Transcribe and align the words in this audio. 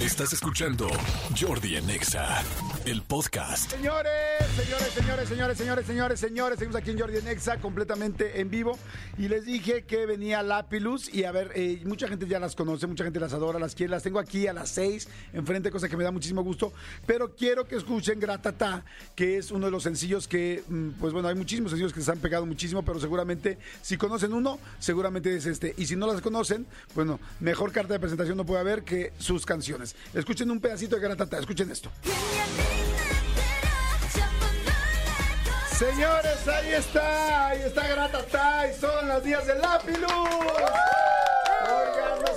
Estás 0.00 0.32
escuchando 0.32 0.88
Jordi 1.38 1.76
en 1.76 1.90
Exa, 1.90 2.42
el 2.86 3.02
podcast. 3.02 3.70
Señores, 3.70 4.10
señores, 4.56 4.88
señores, 4.94 5.28
señores, 5.28 5.58
señores, 5.58 5.86
señores, 5.86 6.20
señores, 6.20 6.58
seguimos 6.58 6.76
aquí 6.76 6.90
en 6.92 6.98
Jordi 6.98 7.18
en 7.18 7.28
Exa, 7.28 7.58
completamente 7.58 8.40
en 8.40 8.48
vivo. 8.48 8.78
Y 9.18 9.28
les 9.28 9.44
dije 9.44 9.84
que 9.84 10.06
venía 10.06 10.42
Lapilus 10.42 11.12
y 11.12 11.24
a 11.24 11.32
ver, 11.32 11.52
eh, 11.54 11.82
mucha 11.84 12.08
gente 12.08 12.26
ya 12.26 12.40
las 12.40 12.56
conoce, 12.56 12.86
mucha 12.86 13.04
gente 13.04 13.20
las 13.20 13.34
adora, 13.34 13.58
las 13.58 13.74
quiere, 13.74 13.90
las 13.90 14.02
tengo 14.02 14.18
aquí 14.18 14.46
a 14.46 14.54
las 14.54 14.70
seis 14.70 15.06
enfrente, 15.34 15.70
cosa 15.70 15.86
que 15.86 15.98
me 15.98 16.04
da 16.04 16.10
muchísimo 16.10 16.42
gusto. 16.42 16.72
Pero 17.04 17.36
quiero 17.36 17.68
que 17.68 17.76
escuchen 17.76 18.18
Gratata, 18.18 18.86
que 19.14 19.36
es 19.36 19.50
uno 19.50 19.66
de 19.66 19.70
los 19.70 19.82
sencillos 19.82 20.26
que, 20.26 20.64
mm, 20.66 20.88
pues 20.98 21.12
bueno, 21.12 21.28
hay 21.28 21.34
muchísimos 21.34 21.72
sencillos 21.72 21.92
que 21.92 22.00
se 22.00 22.10
han 22.10 22.20
pegado 22.20 22.46
muchísimo, 22.46 22.82
pero 22.82 22.98
seguramente 23.00 23.58
si 23.82 23.98
conocen 23.98 24.32
uno, 24.32 24.58
seguramente 24.78 25.36
es 25.36 25.44
este. 25.44 25.74
Y 25.76 25.84
si 25.84 25.94
no 25.94 26.06
las 26.06 26.22
conocen, 26.22 26.66
bueno, 26.94 27.20
mejor 27.38 27.70
carta 27.70 27.92
de 27.92 28.00
presentación 28.00 28.38
no 28.38 28.46
puede 28.46 28.60
haber 28.60 28.82
que 28.82 29.12
sus 29.18 29.44
canciones. 29.44 29.89
Escuchen 30.14 30.50
un 30.50 30.60
pedacito 30.60 30.96
de 30.96 31.02
Gratata, 31.02 31.38
escuchen 31.38 31.70
esto. 31.70 31.90
Señores, 35.78 36.46
ahí 36.46 36.72
está, 36.74 37.48
ahí 37.48 37.62
está 37.62 37.88
Gratata 37.88 38.68
y 38.68 38.78
son 38.78 39.08
las 39.08 39.24
días 39.24 39.46
del 39.46 39.60
Lápilus. 39.60 40.10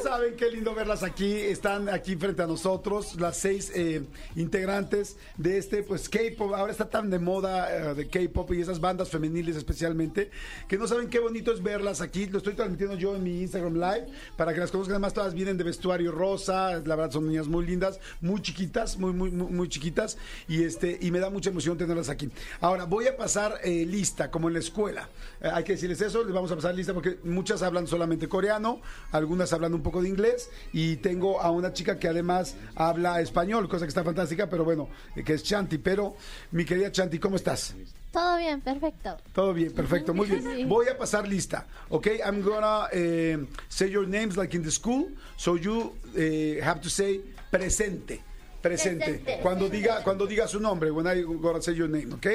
Saben 0.03 0.35
qué 0.35 0.51
lindo 0.51 0.75
verlas 0.75 1.01
aquí. 1.01 1.31
Están 1.33 1.87
aquí 1.87 2.17
frente 2.17 2.41
a 2.41 2.45
nosotros, 2.45 3.15
las 3.21 3.37
seis 3.37 3.71
eh, 3.73 4.03
integrantes 4.35 5.15
de 5.37 5.57
este, 5.57 5.81
pues 5.81 6.09
K-pop. 6.09 6.53
Ahora 6.53 6.73
está 6.73 6.89
tan 6.89 7.09
de 7.09 7.19
moda 7.19 7.73
eh, 7.73 7.93
de 7.93 8.09
K-pop 8.09 8.51
y 8.51 8.59
esas 8.59 8.81
bandas 8.81 9.09
femeniles 9.09 9.55
especialmente, 9.55 10.29
que 10.67 10.77
no 10.77 10.87
saben 10.87 11.07
qué 11.07 11.19
bonito 11.19 11.53
es 11.53 11.63
verlas 11.63 12.01
aquí. 12.01 12.25
Lo 12.25 12.39
estoy 12.39 12.53
transmitiendo 12.53 12.97
yo 12.97 13.15
en 13.15 13.23
mi 13.23 13.43
Instagram 13.43 13.75
Live 13.75 14.07
para 14.35 14.53
que 14.53 14.59
las 14.59 14.71
conozcan. 14.71 14.95
Además, 14.95 15.13
todas 15.13 15.33
vienen 15.33 15.57
de 15.57 15.63
vestuario 15.63 16.11
rosa. 16.11 16.81
La 16.85 16.97
verdad, 16.97 17.11
son 17.11 17.29
niñas 17.29 17.47
muy 17.47 17.65
lindas, 17.65 18.01
muy 18.19 18.41
chiquitas, 18.41 18.97
muy, 18.97 19.13
muy, 19.13 19.31
muy, 19.31 19.69
chiquitas. 19.69 20.17
Y 20.49 20.63
este, 20.63 20.97
y 20.99 21.11
me 21.11 21.19
da 21.19 21.29
mucha 21.29 21.49
emoción 21.49 21.77
tenerlas 21.77 22.09
aquí. 22.09 22.29
Ahora, 22.59 22.83
voy 22.83 23.07
a 23.07 23.15
pasar 23.15 23.57
eh, 23.63 23.85
lista, 23.85 24.29
como 24.29 24.49
en 24.49 24.55
la 24.55 24.59
escuela. 24.59 25.07
Hay 25.41 25.63
que 25.63 25.73
decirles 25.73 26.01
eso, 26.01 26.25
les 26.25 26.33
vamos 26.33 26.51
a 26.51 26.55
pasar 26.55 26.75
lista 26.75 26.93
porque 26.93 27.19
muchas 27.23 27.61
hablan 27.61 27.87
solamente 27.87 28.27
coreano, 28.27 28.81
algunas 29.11 29.53
hablan 29.53 29.73
un 29.73 29.81
poco 29.81 29.92
de 30.01 30.09
inglés 30.09 30.49
y 30.71 30.97
tengo 30.97 31.41
a 31.41 31.51
una 31.51 31.73
chica 31.73 31.99
que 31.99 32.07
además 32.07 32.55
habla 32.75 33.21
español, 33.21 33.67
cosa 33.69 33.85
que 33.85 33.89
está 33.89 34.03
fantástica, 34.03 34.49
pero 34.49 34.63
bueno, 34.63 34.89
eh, 35.15 35.23
que 35.23 35.33
es 35.33 35.43
Chanti. 35.43 35.77
Pero, 35.77 36.15
mi 36.51 36.65
querida 36.65 36.91
Chanti, 36.91 37.19
¿cómo 37.19 37.35
estás? 37.35 37.75
Todo 38.11 38.37
bien, 38.37 38.61
perfecto. 38.61 39.17
Todo 39.33 39.53
bien, 39.53 39.71
perfecto, 39.71 40.13
muy 40.13 40.27
bien. 40.27 40.43
Sí. 40.43 40.65
Voy 40.65 40.87
a 40.87 40.97
pasar 40.97 41.27
lista, 41.27 41.65
¿ok? 41.89 42.07
I'm 42.25 42.41
gonna 42.43 42.87
eh, 42.91 43.43
say 43.67 43.89
your 43.89 44.07
names 44.07 44.37
like 44.37 44.55
in 44.55 44.63
the 44.63 44.71
school, 44.71 45.07
so 45.35 45.57
you 45.57 45.93
eh, 46.15 46.59
have 46.63 46.79
to 46.81 46.89
say 46.89 47.21
presente. 47.49 48.21
Presente. 48.61 49.05
Presente. 49.05 49.39
Cuando 49.41 49.67
diga, 49.67 50.03
cuando 50.03 50.25
diga 50.25 50.47
su 50.47 50.59
nombre, 50.59 50.91
when 50.91 51.05
I 51.07 51.21
gonna 51.23 51.61
say 51.61 51.75
your 51.75 51.89
name, 51.89 52.13
¿ok? 52.13 52.27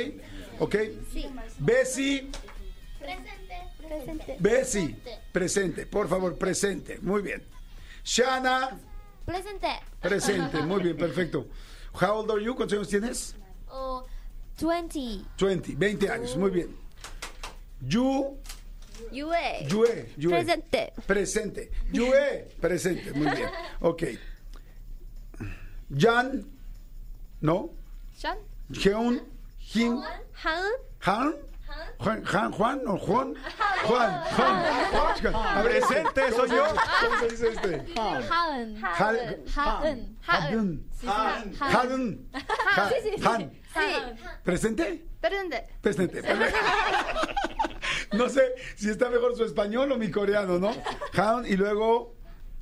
¿Ok? 0.60 0.74
Sí. 1.12 1.26
Bessie, 1.60 2.28
Presente. 2.98 3.37
Presente. 3.88 4.36
Bessie, 4.38 4.96
presente, 5.32 5.86
por 5.86 6.08
favor, 6.08 6.36
presente. 6.36 6.98
Muy 7.00 7.22
bien. 7.22 7.42
Shana, 8.04 8.78
Presente. 9.24 9.68
presente, 10.00 10.60
muy 10.62 10.82
bien, 10.82 10.96
perfecto. 11.06 11.46
How 11.94 12.18
old 12.20 12.30
are 12.30 12.42
you? 12.42 12.54
¿Cuántos 12.54 12.76
años 12.76 12.88
tienes? 12.88 13.34
Oh, 13.70 14.04
20. 14.60 15.24
20, 15.38 15.74
20 15.76 16.10
años, 16.10 16.36
muy 16.36 16.50
bien. 16.50 16.76
Yu, 17.80 18.36
Yue. 19.12 19.66
Yue, 19.68 20.12
Yue. 20.16 20.30
Presente. 20.30 20.92
Presente. 21.06 21.70
Yue, 21.92 22.48
presente. 22.60 23.12
Muy 23.12 23.30
bien. 23.30 23.48
Ok. 23.80 24.02
Jan, 25.96 26.44
¿no? 27.40 27.70
Sean. 28.16 28.38
Jeon, 28.72 29.22
Jin, 29.60 30.02
Han. 30.44 30.64
Han. 31.06 31.34
Juan, 31.98 32.24
Juan, 32.24 32.52
Juan 32.52 32.80
o 32.86 32.96
Juan, 32.98 33.34
Juan, 33.84 34.24
Juan, 34.36 35.34
A 35.34 35.62
ver, 35.62 35.80
presente 35.80 36.32
soy 36.32 36.48
yo. 36.50 36.64
¿Cómo 37.00 37.18
se 37.20 37.28
dice 37.28 37.48
este? 37.48 37.84
Haen. 37.96 38.84
Hadun. 38.84 39.44
Han. 39.56 40.16
Hadun. 40.26 40.86
Ha- 41.06 42.90
Han. 43.24 43.50
Sí. 43.74 44.20
¿Presente? 44.44 45.06
Presente. 45.20 45.76
Presente. 45.80 46.22
No 48.12 48.28
sé 48.30 48.54
si 48.76 48.88
está 48.88 49.10
mejor 49.10 49.36
su 49.36 49.44
español 49.44 49.92
o 49.92 49.98
mi 49.98 50.10
coreano, 50.10 50.58
¿no? 50.58 50.70
Han 51.14 51.44
y 51.46 51.56
luego 51.56 52.14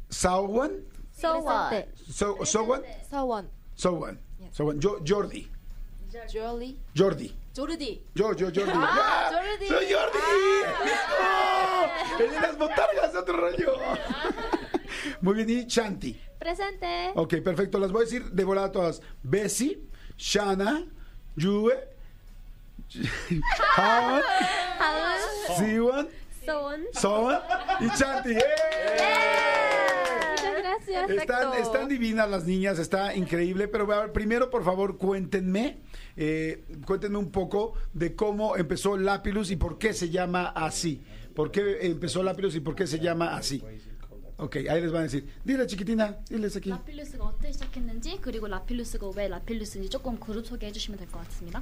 Sawan. 0.08 0.72
So 1.12 1.38
what? 1.38 1.84
So, 2.10 2.44
Sowan. 2.44 2.82
서원, 3.08 3.50
Sowan. 3.74 4.20
Sowan. 4.50 4.80
Yo, 4.80 4.98
Jordi. 5.06 5.48
Jordi. 6.32 6.78
Jordi. 6.94 7.34
Jordi. 7.56 8.04
Jordi. 8.16 8.44
Jordi. 8.44 8.72
Ah, 8.74 9.30
Jordi. 9.32 9.66
¡Soy 9.66 9.86
Jordi! 9.92 10.18
Ah, 11.18 11.86
¡Oh! 12.18 12.22
¡El 12.22 12.30
de 12.30 12.40
las 12.40 12.58
botargas! 12.58 13.14
¡Otro 13.14 13.36
rollo! 13.36 13.74
Muy 15.20 15.34
bien, 15.34 15.50
y 15.50 15.64
Shanti. 15.66 16.20
Presente. 16.38 17.12
Ok, 17.14 17.36
perfecto. 17.42 17.78
Las 17.78 17.92
voy 17.92 18.02
a 18.02 18.04
decir 18.04 18.24
de 18.30 18.44
volada 18.44 18.70
todas. 18.72 19.00
Bessie, 19.22 19.80
Shana, 20.18 20.84
Yue, 21.36 21.74
Hawan, 23.76 24.22
Siwan, 25.56 26.08
Sowan 26.92 27.40
y 27.80 27.86
Shanti. 27.96 28.32
¡Eh! 28.32 28.40
¡Eh! 28.98 29.35
Muchas 30.95 30.95
gracias. 30.95 31.21
Están, 31.21 31.53
están 31.61 31.87
divinas 31.87 32.29
las 32.29 32.45
niñas, 32.45 32.79
está 32.79 33.15
increíble, 33.15 33.67
pero 33.67 33.91
a 33.91 34.01
ver, 34.01 34.11
primero 34.13 34.49
por 34.49 34.63
favor 34.63 34.97
cuéntenme, 34.97 35.77
eh, 36.15 36.63
cuéntenme 36.85 37.17
un 37.17 37.31
poco 37.31 37.73
de 37.93 38.15
cómo 38.15 38.55
empezó 38.55 38.97
Lapilus 38.97 39.51
y 39.51 39.55
por 39.55 39.77
qué 39.77 39.93
se 39.93 40.09
llama 40.09 40.47
así. 40.55 41.01
¿Por 41.35 41.51
qué 41.51 41.79
empezó 41.87 42.23
Lapilus 42.23 42.55
y 42.55 42.59
por 42.59 42.75
qué 42.75 42.87
se 42.87 42.99
llama 42.99 43.35
así? 43.35 43.63
Ok, 44.37 44.55
ahí 44.55 44.81
les 44.81 44.91
van 44.91 45.01
a 45.01 45.03
decir. 45.03 45.23
Dile 45.45 45.67
chiquitina, 45.67 46.17
diles 46.27 46.55
aquí. 46.55 46.69
라필루스가 46.71 47.23
어떻게 47.25 47.51
시작했는지 47.51 48.17
그리고 48.21 48.47
라필루스가 48.47 49.11
왜 49.15 49.27
라필루스인지 49.27 49.89
조금 49.91 50.19
그룹 50.19 50.47
소개해 50.47 50.71
주시면 50.71 50.97
될 50.97 51.07
것 51.11 51.19
같습니다. 51.25 51.61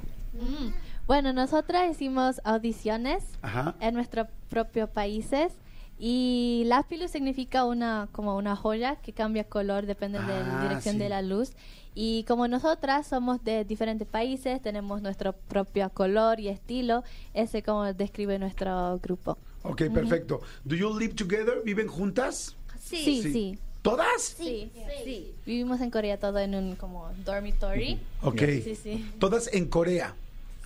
Bueno, 1.06 1.32
nosotras 1.34 1.90
hicimos 1.90 2.40
audiciones 2.42 3.22
Ajá. 3.42 3.74
en 3.80 3.92
nuestros 3.94 4.28
propios 4.48 4.88
países 4.88 5.52
y 5.97 6.63
Lapilus 6.67 7.11
significa 7.11 7.63
una 7.65 8.09
como 8.11 8.35
una 8.35 8.55
joya 8.55 8.97
que 8.97 9.13
cambia 9.13 9.43
color 9.45 9.85
depende 9.85 10.19
de 10.19 10.33
Ah, 10.33 10.43
la 10.47 10.61
dirección 10.63 10.95
sí. 10.95 10.99
de 10.99 11.09
la 11.09 11.21
luz 11.21 11.51
y 11.93 12.23
como 12.23 12.47
nosotras 12.49 13.07
somos 13.07 13.43
de 13.45 13.63
diferentes 13.63 14.05
países 14.07 14.61
tenemos 14.61 15.01
nuestro 15.01 15.31
propio 15.33 15.89
color 15.91 16.39
y 16.41 16.49
estilo 16.49 17.03
ese 17.33 17.63
como 17.63 17.93
describe 17.93 18.37
nuestro 18.39 18.99
grupo 18.99 19.37
Ok, 19.67 19.81
perfecto. 19.91 20.41
Do 20.63 20.75
you 20.75 20.95
live 20.99 21.15
together? 21.15 21.61
¿Viven 21.65 21.87
juntas? 21.87 22.55
sí 22.79 23.21
sí 23.23 23.57
¿Todas? 23.81 24.21
sí, 24.21 24.71
sí. 25.03 25.31
vivimos 25.45 25.79
en 25.81 25.89
Corea 25.91 26.19
todo 26.19 26.37
en 26.39 26.53
un 26.55 26.75
como 26.75 27.09
dormitory 27.23 27.99
Ok. 28.21 28.41
sí 28.63 28.75
sí 28.75 29.11
Todas 29.19 29.49
en 29.53 29.67
Corea. 29.67 30.13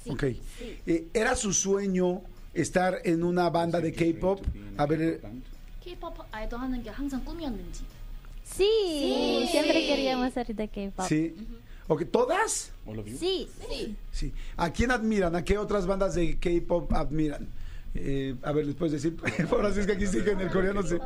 ok. 0.09 0.23
Eh, 0.87 1.07
¿Era 1.13 1.35
su 1.35 1.53
sueño 1.53 2.21
estar 2.54 3.00
en 3.04 3.22
una 3.24 3.50
banda 3.50 3.80
de 3.80 3.92
K-pop? 3.92 4.40
A 4.76 4.86
ver, 4.86 5.20
K-pop 5.84 6.16
아이돌 6.32 6.58
하는 6.60 6.82
게 6.82 6.90
항상 6.90 7.24
꿈이었는지. 7.24 7.84
sí, 8.44 9.46
siempre 9.50 9.86
queríamos 9.86 10.32
ser 10.32 10.46
de 10.54 10.68
K-pop 10.68 11.06
sí. 11.08 11.34
Ok, 11.88 12.04
¿todas? 12.10 12.72
sí 13.18 13.48
sí 13.68 13.96
Sí. 14.12 14.32
¿A 14.56 14.70
quién 14.70 14.90
admiran? 14.90 15.34
¿A 15.36 15.44
qué 15.44 15.58
otras 15.58 15.86
bandas 15.86 16.14
de 16.14 16.38
K-pop 16.38 16.92
admiran? 16.92 17.48
Eh, 17.94 18.34
a 18.42 18.52
ver, 18.52 18.66
les 18.66 18.74
puedes 18.74 18.92
decir. 18.92 19.16
Ahora 19.52 19.72
sí 19.72 19.80
es 19.80 19.86
que 19.86 19.92
aquí 19.92 20.06
sí 20.06 20.22
que 20.24 20.30
en 20.32 20.40
el 20.40 20.50
coreano 20.50 20.82
sí. 20.82 20.96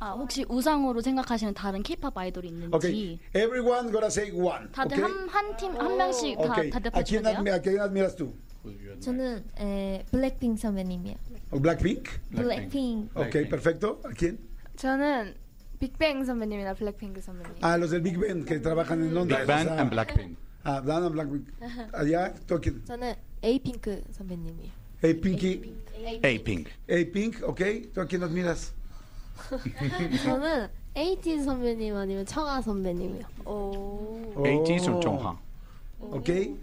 아 0.00 0.10
혹시 0.12 0.44
우상으로 0.48 1.00
생각하시는 1.00 1.54
다른 1.54 1.82
K-pop 1.82 2.18
아이돌이 2.18 2.48
있는지. 2.48 2.74
Ok. 2.74 3.18
Everyone 3.32 3.90
gonna 3.92 4.08
say 4.10 4.30
one. 4.32 4.68
다들 4.72 4.98
ok? 4.98 5.02
한한 5.04 5.56
팀 5.56 5.72
한 5.78 5.96
명씩 5.96 6.36
다, 6.36 6.42
Ok. 6.44 6.70
다 6.70 6.78
¿A 6.78 6.82
대표해 6.82 7.04
quién, 7.04 7.22
주세요. 7.22 7.38
admi- 7.38 7.52
¿A 7.52 7.60
quién 7.62 7.80
admiras 7.80 8.16
tú? 8.16 8.34
저는 9.00 9.44
에, 9.58 10.04
블랙핑 10.10 10.56
선배님이요. 10.56 11.14
¿O 11.50 11.60
Blackpink? 11.60 12.10
블랙핑. 12.34 13.10
Ok, 13.14 13.48
perfecto. 13.48 14.00
¿A 14.04 14.10
quién? 14.10 14.38
저는 14.76 15.34
빅뱅 15.78 16.24
선배님이나 16.24 16.74
블랙핑크 16.74 17.20
선배님. 17.20 17.62
A 17.62 17.76
los 17.76 17.90
del 17.90 18.02
Big 18.02 18.18
Ben 18.18 18.44
que 18.44 18.58
trabajan 18.58 19.02
en 19.02 19.14
Londres. 19.14 19.40
Big 19.40 19.46
Bang 19.46 19.66
o 19.66 19.70
sea, 19.70 19.80
and 19.80 19.90
Blackpink. 19.90 20.36
Ah, 20.64 20.80
Dan 20.80 21.04
and 21.04 21.14
Blackpink. 21.14 21.46
Allá, 21.92 22.32
¿tú 22.46 22.54
a 22.54 22.60
quién? 22.60 22.82
저는 22.86 23.14
에이핑크 23.42 24.02
선배님이요. 24.12 24.70
Hey, 25.02 25.12
Pinky. 25.20 25.74
A-Pink. 26.22 26.70
Hey, 26.88 27.04
Pink, 27.04 27.42
ok. 27.42 27.92
¿Tú 27.92 28.00
a 28.00 28.06
quién 28.06 28.22
admiras? 28.22 28.72
저는 30.24 30.68
에이티 30.96 31.42
선배님 31.42 31.94
아니면 31.94 32.24
청아 32.24 32.62
선배님이요. 32.62 33.26
Oh. 33.44 34.32
AT 34.46 34.78
손정화. 34.78 35.38
Ok. 36.00 36.56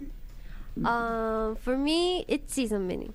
Uh, 0.85 1.55
for 1.55 1.77
me, 1.77 2.25
it's 2.27 2.53
season 2.53 2.87
mini. 2.87 3.11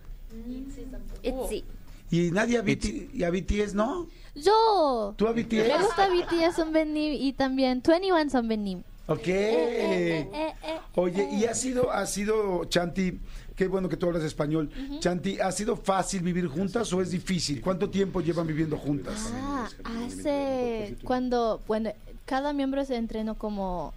Itzy. 1.23 1.64
Oh. 1.67 1.82
¿Y 2.11 2.31
nadie 2.31 2.59
a, 2.59 2.62
y 2.67 3.25
a 3.25 3.31
BTS 3.31 3.75
no? 3.75 4.06
Yo. 4.35 5.14
¿Tú 5.17 5.26
a 5.26 5.32
BTS? 5.32 5.69
Me 5.69 5.79
gusta 5.79 6.09
BTS 6.09 6.56
Sunbenim 6.56 7.14
y 7.14 7.32
también 7.32 7.82
21 7.82 8.31
Sunbenim. 8.31 8.82
Ok. 9.06 9.29
Eh 9.29 9.32
eh, 9.35 10.20
eh, 10.20 10.29
eh, 10.32 10.55
eh, 10.62 10.79
Oye, 10.94 11.29
y 11.32 11.44
ha 11.47 11.55
sido, 11.55 11.91
ha 11.91 12.05
sido, 12.06 12.67
Chanti, 12.67 13.19
qué 13.56 13.67
bueno 13.67 13.88
que 13.88 13.97
tú 13.97 14.06
hablas 14.06 14.23
español. 14.25 14.70
Chanti, 15.00 15.41
¿ha 15.41 15.50
sido 15.53 15.76
fácil 15.76 16.23
vivir 16.23 16.49
juntas 16.49 16.93
o 16.93 17.00
es 17.00 17.11
difícil? 17.11 17.62
¿Cuánto 17.62 17.88
tiempo 17.88 18.20
llevan 18.20 18.47
viviendo 18.47 18.76
juntas? 18.76 19.32
Ah, 19.35 19.69
hace 19.85 20.97
cuando, 21.05 21.62
bueno, 21.67 21.93
cada 22.26 22.53
miembro 22.53 22.85
se 22.85 22.97
entrenó 22.97 23.37
como 23.37 23.94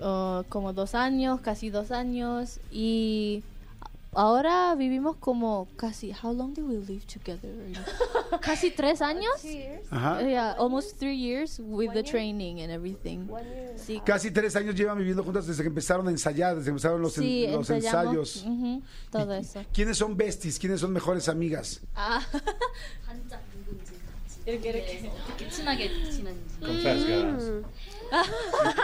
uh, 0.00 0.44
como 0.48 0.72
dos 0.72 0.94
años, 0.94 1.40
casi 1.40 1.70
dos 1.70 1.90
años 1.90 2.60
y 2.70 3.42
ahora 4.12 4.74
vivimos 4.74 5.16
como 5.16 5.68
casi 5.76 6.12
how 6.12 6.32
long 6.32 6.52
did 6.52 6.64
we 6.64 6.76
live 6.78 7.04
together 7.06 7.52
casi 8.42 8.70
tres 8.72 9.00
años 9.00 9.30
Yeah, 9.44 10.56
almost 10.58 10.98
three 10.98 11.16
years 11.16 11.60
with 11.60 11.92
the 11.92 12.02
training 12.02 12.60
and 12.60 12.72
everything. 12.72 13.28
Sí. 13.76 14.00
casi 14.04 14.30
tres 14.30 14.56
años 14.56 14.74
llevan 14.74 14.98
viviendo 14.98 15.22
juntas 15.22 15.46
desde 15.46 15.62
que 15.62 15.68
empezaron 15.68 16.08
a 16.08 16.10
ensayar 16.10 16.56
desde 16.56 16.66
que 16.66 16.70
empezaron 16.70 17.00
los, 17.00 17.12
sí, 17.14 17.44
en, 17.44 17.52
los 17.52 17.70
ensayos. 17.70 18.44
uh 18.44 18.48
-huh, 18.48 18.82
todo 19.10 19.34
eso. 19.34 19.64
quiénes 19.72 19.96
son 19.96 20.16
besties 20.16 20.58
quiénes 20.58 20.80
son 20.80 20.92
mejores 20.92 21.28
amigas 21.28 21.80
ah. 21.94 22.20
Confess. 26.60 27.64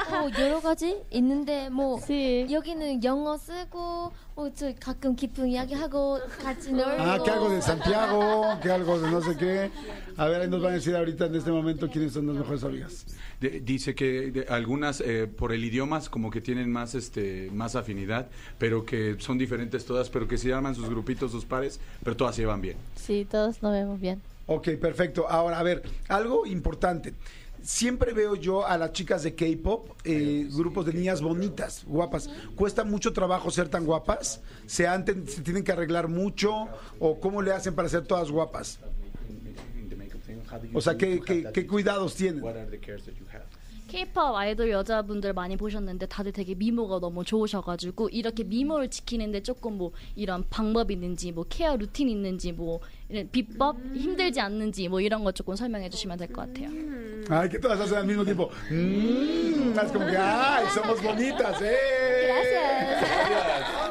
뭐 0.10 0.30
여러 0.40 0.60
가지 0.60 1.00
있는데 1.12 1.70
뭐 1.70 2.00
Sí. 2.02 2.48
여기는 2.52 3.04
영어 3.04 3.38
쓰고 3.38 4.12
뭐 4.36 4.50
저 4.56 4.74
가끔 4.80 5.16
깊은 5.16 5.48
이야기 5.48 5.74
하고 5.76 6.20
같이 6.42 6.72
놀고 6.72 6.90
Ah, 7.00 7.20
que 7.24 7.30
algo 7.32 7.50
de 7.50 7.62
Santiago, 7.62 8.60
que 8.62 8.72
algo 8.72 9.00
de 9.00 9.10
no 9.12 9.22
sé 9.22 9.38
qué. 9.38 9.70
A 10.18 10.26
ver, 10.28 10.42
ahí 10.42 10.48
nos 10.50 10.62
van 10.62 10.72
a 10.72 10.76
decir 10.76 10.96
ahorita 10.96 11.26
en 11.28 11.36
este 11.36 11.52
momento 11.52 11.88
quiénes 11.90 12.14
son 12.14 12.26
las 12.28 12.36
mejores 12.36 12.64
amigas. 12.64 13.06
De- 13.40 13.60
dice 13.62 13.94
que 13.94 14.32
de- 14.32 14.46
algunas 14.50 15.00
eh, 15.02 15.28
por 15.28 15.54
el 15.54 15.64
idioma 15.64 16.02
como 16.10 16.32
que 16.32 16.42
tienen 16.42 16.72
más 16.72 16.96
este 16.96 17.50
más 17.54 17.76
afinidad, 17.76 18.28
pero 18.58 18.84
que 18.86 19.16
son 19.20 19.38
diferentes 19.38 19.86
todas, 19.86 20.10
pero 20.10 20.28
que 20.28 20.38
se 20.38 20.50
llaman 20.50 20.74
sus 20.76 20.90
grupitos, 20.90 21.32
sus 21.32 21.46
pares, 21.46 21.80
pero 22.04 22.18
todas 22.18 22.36
se 22.36 22.42
llevan 22.42 22.62
bien. 22.62 22.78
Sí, 22.96 23.26
todos 23.30 23.62
nos 23.62 23.72
vemos 23.72 24.00
bien. 24.00 24.22
Ok, 24.48 24.70
perfecto. 24.82 25.30
Ahora, 25.30 25.60
a 25.60 25.64
ver, 25.64 25.84
algo 26.10 26.46
importante. 26.48 27.14
Siempre 27.71 28.13
veo 28.13 28.37
yo 28.37 28.65
a 28.65 28.79
las 28.79 28.93
chicas 28.93 29.25
de 29.25 29.35
K-pop, 29.35 29.91
eh, 30.05 30.49
grupos 30.53 30.87
de 30.87 30.93
niñas 30.93 31.21
bonitas, 31.21 31.83
guapas. 31.85 32.31
¿Cuesta 32.55 32.85
mucho 32.85 33.13
trabajo 33.13 33.51
ser 33.51 33.69
tan 33.69 33.85
guapas? 33.85 34.41
¿Se, 34.67 34.87
han 34.87 35.05
ten- 35.05 35.27
se 35.27 35.43
tienen 35.43 35.65
que 35.65 35.73
arreglar 35.73 36.07
mucho? 36.07 36.69
¿O 37.01 37.19
cómo 37.19 37.43
le 37.43 37.51
hacen 37.51 37.75
para 37.75 37.89
ser 37.89 38.07
todas 38.07 38.31
guapas? 38.31 38.79
O 40.79 40.81
sea, 40.81 40.97
¿qué, 40.97 41.21
qué, 41.21 41.51
qué 41.53 41.67
cuidados 41.67 42.15
tienen? 42.15 42.41
K-pop 43.89 44.37
아이돌 44.37 44.71
여자분들 44.71 45.33
많이 45.33 45.57
보셨는데 45.57 46.07
다들 46.07 46.33
되게 46.33 46.55
미모가 46.55 46.99
너무 47.01 47.25
좋으셔가지고 47.25 48.09
이렇게 48.09 48.43
미모를 48.43 48.89
지키는데 48.91 49.43
조금 49.43 49.79
뭐 49.79 49.93
이런 50.17 50.45
방법 50.51 50.91
있는지 50.91 51.31
뭐 51.33 51.45
케어 51.49 51.77
루틴 51.77 52.09
있는지 52.09 52.53
뭐 52.53 52.81
이런 53.09 53.29
비법 53.31 53.77
힘들지 53.95 54.41
않는지 54.41 54.89
뭐 54.89 55.01
이런 55.01 55.23
거 55.23 55.31
조금 55.33 55.55
설명해 55.55 55.89
주시면 55.91 56.19
될 56.19 56.29
것 56.33 56.43
같아요. 56.53 56.69
Ay, 57.29 57.49
que 57.49 57.59
todas 57.61 57.79
hacen 57.81 57.99
al 57.99 58.07
mismo 58.07 58.25
tiempo. 58.25 58.51
Mm, 58.71 59.77
es 59.79 59.93
como 59.93 60.07
que, 60.07 60.17
ay, 60.17 60.65
somos 60.73 61.03
bonitas, 61.03 61.61
¿eh? 61.63 61.77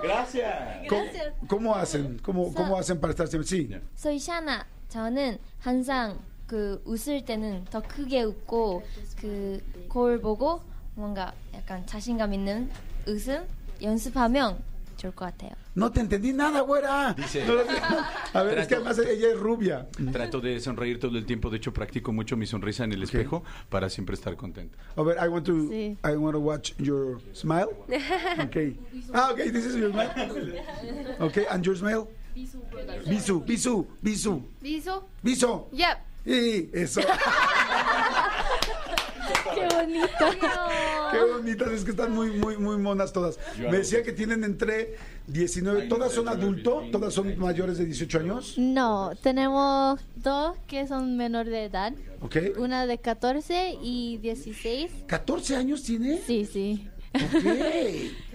Gracias. 0.02 0.88
¿Cómo, 0.88 1.10
cómo 1.48 1.76
hacen? 1.76 2.20
¿Cómo, 2.24 2.54
¿Cómo 2.54 2.78
hacen 2.78 3.00
para 3.00 3.12
estar 3.12 3.28
siempre? 3.28 3.48
Sí. 3.48 3.70
소희 3.96 4.20
샤나 4.20 4.66
저는 4.90 5.38
항상 5.60 6.20
그 6.47 6.83
웃을 6.85 7.25
때는 7.25 7.65
더 7.71 7.81
크게 7.81 8.23
웃고 8.25 8.83
그 9.21 9.61
거울 9.89 10.21
보고 10.21 10.61
뭔가 10.95 11.33
약간 11.55 11.87
자신감 11.87 12.35
있는 12.35 12.69
웃음 13.07 13.45
연습하면 13.81 14.59
좋을 14.97 15.15
것 15.15 15.25
같아요. 15.27 15.53
No 15.77 15.89
te 15.91 16.01
entendí 16.01 16.35
nada, 16.35 16.61
güera. 16.63 17.15
Dice- 17.17 17.47
No 17.47 17.55
lo- 17.55 17.65
a 18.35 18.43
ver, 18.43 18.59
es 18.59 18.67
que 18.69 18.75
además 18.75 18.99
ella 18.99 19.29
es 19.31 19.39
rubia. 19.39 19.87
Trato 20.13 20.41
de 20.41 20.59
sonreír 20.61 20.99
todo 21.01 21.17
el 21.17 21.25
tiempo, 21.25 21.49
de 21.49 21.57
hecho 21.59 21.73
practico 21.73 22.13
mucho 22.13 22.37
mi 22.37 22.45
sonrisa 22.45 22.85
en 22.85 22.93
el 22.93 23.05
espejo 23.05 23.43
para 23.71 23.89
siempre 23.89 24.15
estar 24.15 24.37
contento. 24.37 24.77
A 24.97 25.03
ver, 25.03 25.17
I 25.25 25.29
want 25.29 25.47
to, 25.47 25.69
Sí. 25.71 25.97
I 26.05 26.17
want 26.17 26.35
to 26.35 26.41
watch 26.41 26.75
your 26.79 27.21
smile. 27.33 27.69
Okay. 28.47 28.77
Ah, 29.15 29.31
okay, 29.33 29.51
this 29.51 29.65
is 29.65 29.77
your 29.77 29.91
smile. 29.93 30.11
Okay, 31.21 31.47
and 31.49 31.65
your 31.65 31.77
smile? 31.77 32.09
Bisu, 32.35 33.41
bisu, 33.47 33.87
bisu, 34.03 34.43
미소? 34.61 35.03
biso. 35.23 35.69
Yep. 35.73 35.99
Y 36.26 36.70
eso. 36.74 37.02
Qué 39.56 39.68
bonito. 39.74 40.08
Qué 41.12 41.20
bonitas, 41.32 41.72
es 41.72 41.84
que 41.84 41.92
están 41.92 42.14
muy, 42.14 42.32
muy, 42.32 42.58
muy 42.58 42.78
monas 42.78 43.14
todas. 43.14 43.40
Me 43.58 43.78
decía 43.78 44.04
que 44.04 44.12
tienen 44.12 44.44
entre 44.44 44.98
19, 45.28 45.84
¿todas 45.84 46.12
son 46.12 46.28
adultos? 46.28 46.92
¿Todas 46.92 47.14
son 47.14 47.38
mayores 47.38 47.78
de 47.78 47.86
18 47.86 48.20
años? 48.20 48.56
No, 48.58 49.12
tenemos 49.22 50.02
dos 50.16 50.58
que 50.68 50.88
son 50.88 51.16
menor 51.16 51.46
de 51.46 51.66
edad. 51.66 51.94
Ok. 52.22 52.38
Una 52.58 52.86
de 52.86 52.98
14 52.98 53.78
y 53.82 54.18
16. 54.18 54.92
¿14 55.08 55.56
años 55.56 55.84
tiene? 55.84 56.20
Sí, 56.26 56.46
sí. 56.52 56.90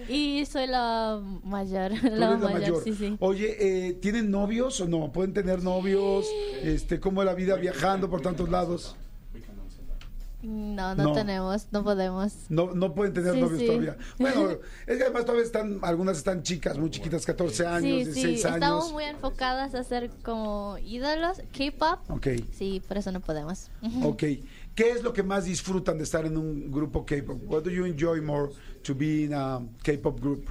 Y 0.09 0.45
soy 0.47 0.67
la 0.67 1.21
mayor. 1.45 1.93
La, 2.03 2.31
la 2.31 2.37
mayor, 2.37 2.53
mayor. 2.61 2.85
sí, 2.85 2.95
sí. 2.95 3.17
Oye, 3.21 3.57
eh, 3.89 3.93
¿tienen 3.95 4.31
novios 4.31 4.81
o 4.81 4.89
no? 4.89 5.13
¿Pueden 5.13 5.33
tener 5.33 5.63
novios? 5.63 6.27
Este, 6.63 6.99
¿Cómo 7.01 7.23
es 7.23 7.27
la 7.27 7.35
vida 7.35 7.57
viajando 7.57 8.09
por 8.11 8.21
tantos 8.21 8.49
lados? 8.49 8.97
No, 10.43 10.95
no, 10.95 11.03
No. 11.05 11.13
tenemos, 11.13 11.67
no 11.71 11.85
podemos. 11.85 12.33
No, 12.49 12.73
no 12.73 12.95
pueden 12.95 13.13
tener 13.13 13.35
Sí, 13.35 13.41
novios 13.43 13.61
sí. 13.61 13.67
todavía. 13.67 13.99
Bueno, 14.19 14.49
es 14.87 14.97
que 14.97 15.03
además 15.03 15.27
todavía 15.27 15.45
están, 15.45 15.79
algunas 15.83 16.17
están 16.17 16.43
chicas, 16.43 16.79
muy 16.79 16.89
chiquitas, 16.89 17.27
14 17.27 17.67
años, 17.67 17.83
Sí, 17.83 17.91
16 18.05 18.41
sí, 18.41 18.47
años. 18.47 18.55
estamos 18.57 18.93
muy 18.93 19.05
enfocadas 19.05 19.75
a 19.75 19.85
ser 19.85 20.09
como 20.25 20.79
ídolos, 20.79 21.43
K-pop. 21.53 21.99
Ok, 22.11 22.29
Sí, 22.57 22.81
por 22.89 22.97
eso 22.97 23.13
no 23.13 23.21
podemos. 23.21 23.69
ok. 24.03 24.23
¿Qué 24.75 24.91
es 24.91 25.03
lo 25.03 25.13
que 25.13 25.23
más 25.23 25.45
disfrutan 25.45 25.99
de 25.99 26.05
estar 26.05 26.25
en 26.25 26.37
un 26.37 26.71
grupo 26.71 27.05
K-pop? 27.05 27.39
What 27.47 27.65
do 27.65 27.71
you 27.71 27.85
enjoy 27.85 28.21
more 28.23 28.51
to 28.85 28.95
be 28.95 29.25
in 29.25 29.33
a 29.35 29.61
K-pop 29.83 30.21
group? 30.21 30.49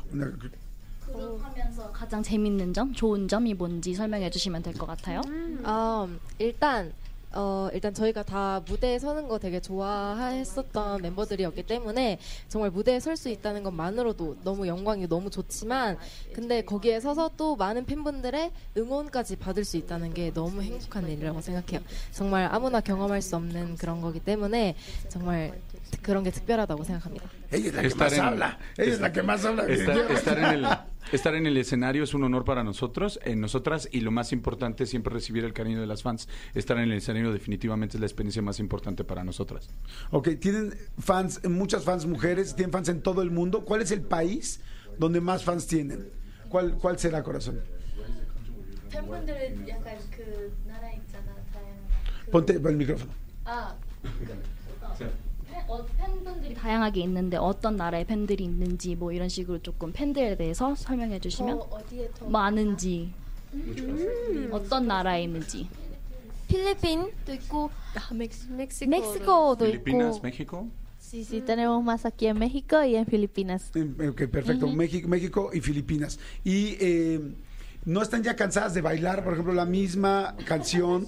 그룹하면서 1.12 1.92
가장 1.92 2.21
재밌는 2.21 2.74
점, 2.74 2.94
좋은 2.94 3.27
점이 3.27 3.56
뭔지 3.56 3.95
설명해 3.95 4.30
주시면 4.30 4.62
될 4.62 4.75
것 4.75 4.86
같아요. 4.86 5.21
아, 5.63 6.07
일단 6.38 6.94
어, 7.34 7.70
일단 7.74 7.94
저희가 7.94 8.24
다 8.24 8.62
무대에 8.68 8.98
서는 8.98 9.28
거 9.28 9.38
되게 9.38 9.60
좋아했었던 9.60 11.02
멤버들이었기 11.02 11.64
때문에 11.64 12.18
정말 12.48 12.72
무대에 12.72 13.00
설 13.00 13.16
수 13.20 13.28
있다는 13.30 13.64
것만으로도 13.64 14.38
너무 14.45 14.66
영광이 14.66 15.07
너무 15.09 15.30
좋지만 15.30 15.98
근데 16.33 16.62
거기에 16.62 17.02
서서 17.02 17.31
또 17.36 17.57
많은 17.57 17.86
팬분들의 17.86 18.52
응원까지 18.78 19.36
받을 19.36 19.66
수 19.66 19.76
있다는 19.76 20.14
게 20.14 20.31
너무 20.33 20.62
행복한 20.62 21.06
일이라고 21.09 21.42
생각해요. 21.42 21.81
정말 22.12 22.48
아무나 22.50 22.80
경험할 22.80 23.21
수 23.21 23.36
없는 23.36 23.76
그런 23.76 24.00
거기 24.00 24.19
때문에 24.21 24.76
정말 25.09 25.59
그런 26.02 26.24
게 26.24 26.31
특별하다고 26.31 26.83
생각합니다. 26.86 27.30
Ella 27.52 27.68
es 27.68 27.74
la 27.76 27.81
que 27.81 27.95
más 27.95 28.19
habla. 28.19 28.57
Ella 28.78 28.94
es 28.94 29.00
la 29.02 29.12
que 29.12 29.21
más 29.24 29.44
habla. 29.45 29.64
Estar, 29.68 30.12
estar 30.12 30.38
en 30.38 30.64
el, 30.64 30.68
Estar 31.11 31.33
en 31.33 31.47
el 31.47 31.57
escenario 31.57 32.03
es 32.03 32.13
un 32.13 32.23
honor 32.23 32.45
para 32.45 32.63
nosotros, 32.63 33.19
en 33.23 33.41
nosotras, 33.41 33.89
y 33.91 34.01
lo 34.01 34.11
más 34.11 34.31
importante 34.31 34.83
es 34.83 34.91
siempre 34.91 35.13
recibir 35.13 35.44
el 35.44 35.53
cariño 35.53 35.81
de 35.81 35.87
las 35.87 36.03
fans. 36.03 36.27
Estar 36.53 36.77
en 36.77 36.83
el 36.83 36.94
escenario 36.94 37.33
definitivamente 37.33 37.97
es 37.97 38.01
la 38.01 38.06
experiencia 38.06 38.41
más 38.41 38.59
importante 38.59 39.03
para 39.03 39.23
nosotras. 39.23 39.69
Ok, 40.11 40.29
tienen 40.39 40.75
fans, 40.99 41.44
muchas 41.49 41.83
fans 41.83 42.06
mujeres, 42.06 42.56
tienen 42.56 42.71
fans 42.71 42.89
en 42.89 43.01
todo 43.01 43.21
el 43.23 43.31
mundo. 43.31 43.65
¿Cuál 43.65 43.81
es 43.81 43.91
el 43.91 44.01
país 44.01 44.61
donde 44.99 45.19
más 45.19 45.44
fans 45.44 45.65
tienen? 45.65 46.09
¿Cuál, 46.47 46.77
cuál 46.77 46.99
será, 46.99 47.23
corazón? 47.23 47.59
Ponte 52.31 52.53
el 52.53 52.75
micrófono. 52.75 53.11
Ah, 53.45 53.75
다양하게 56.58 57.01
있는데 57.03 57.36
어떤 57.36 57.77
나라의 57.77 58.06
팬들이 58.06 58.44
있는지 58.44 58.94
뭐 58.94 59.13
이런 59.13 59.29
식으로 59.29 59.58
조금 59.60 59.93
팬들에 59.93 60.36
대해서 60.36 60.74
설명해 60.74 61.20
주시면 61.20 61.58
어디에 61.70 62.10
더 62.15 62.27
많은지 62.29 63.13
어떤 64.51 64.86
나라에 64.86 65.24
있는지 65.24 65.69
필리핀도 66.48 67.32
있고 67.34 67.70
아, 67.94 68.15
멕시코. 68.15 68.55
멕시코도 68.91 69.65
Filipinas, 69.65 70.17
있고 70.19 70.22
México. 70.27 70.69
Sí, 70.98 71.22
sí, 71.22 71.41
tenemos 71.43 71.82
más 71.84 72.05
aquí 72.06 72.27
en 72.27 72.39
México 72.39 72.82
y 72.82 72.96
en 72.96 73.06
Filipinas. 73.06 73.70
Eh, 73.77 74.08
Ok, 74.08 74.27
perfecto. 74.27 74.67
México, 74.69 75.06
México 75.06 75.51
y 75.53 75.60
Filipinas. 75.60 76.19
Y 76.44 76.77
eh, 76.81 77.20
no 77.84 78.03
están 78.03 78.22
ya 78.24 78.34
cansadas 78.34 78.74
de 78.74 78.81
bailar, 78.81 79.22
por 79.22 79.34
ejemplo, 79.34 79.53
la 79.55 79.67
misma 79.67 80.34
canción. 80.44 81.06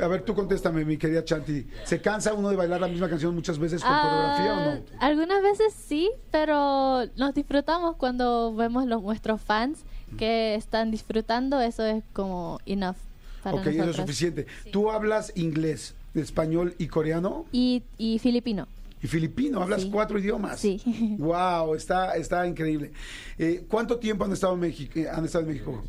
a 0.00 0.06
ver, 0.08 0.22
tú 0.22 0.34
contéstame, 0.34 0.84
mi 0.84 0.96
querida 0.96 1.24
Chanti. 1.24 1.66
¿Se 1.84 2.00
cansa 2.00 2.32
uno 2.34 2.48
de 2.50 2.56
bailar 2.56 2.80
la 2.80 2.88
misma 2.88 3.08
canción 3.08 3.34
muchas 3.34 3.58
veces 3.58 3.82
por 3.82 3.90
coreografía 3.90 4.52
o 4.52 4.56
no? 4.76 4.80
Ah, 5.00 5.06
Algunas 5.06 5.42
veces 5.42 5.72
sí, 5.74 6.10
pero 6.30 7.06
nos 7.16 7.34
disfrutamos 7.34 7.96
cuando 7.96 8.54
vemos 8.54 8.86
los 8.86 9.02
nuestros 9.02 9.40
fans 9.40 9.80
que 10.16 10.54
están 10.54 10.90
disfrutando, 10.90 11.60
eso 11.60 11.84
es 11.84 12.02
como 12.12 12.58
enough. 12.66 12.96
para 13.42 13.56
ok, 13.56 13.66
eso 13.66 13.90
es 13.90 13.96
suficiente. 13.96 14.46
¿Tú 14.72 14.90
hablas 14.90 15.32
inglés, 15.36 15.94
español 16.14 16.74
y 16.78 16.86
coreano? 16.88 17.44
Y, 17.52 17.82
y 17.98 18.18
filipino. 18.18 18.66
Y 19.02 19.06
filipino, 19.06 19.62
hablas 19.62 19.82
Sí. 19.82 19.90
cuatro 19.92 20.18
idiomas. 20.18 20.58
Sí. 20.58 20.80
Wow, 21.18 21.74
está, 21.74 22.16
está 22.16 22.46
increíble. 22.46 22.90
Eh, 23.38 23.64
¿Cuánto 23.68 23.98
tiempo 23.98 24.24
han 24.24 24.32
estado 24.32 24.54
en 24.54 24.60
México? 24.60 24.92
eh, 24.98 25.08
Han 25.08 25.24
estado 25.24 25.44
en 25.44 25.50
México? 25.52 25.84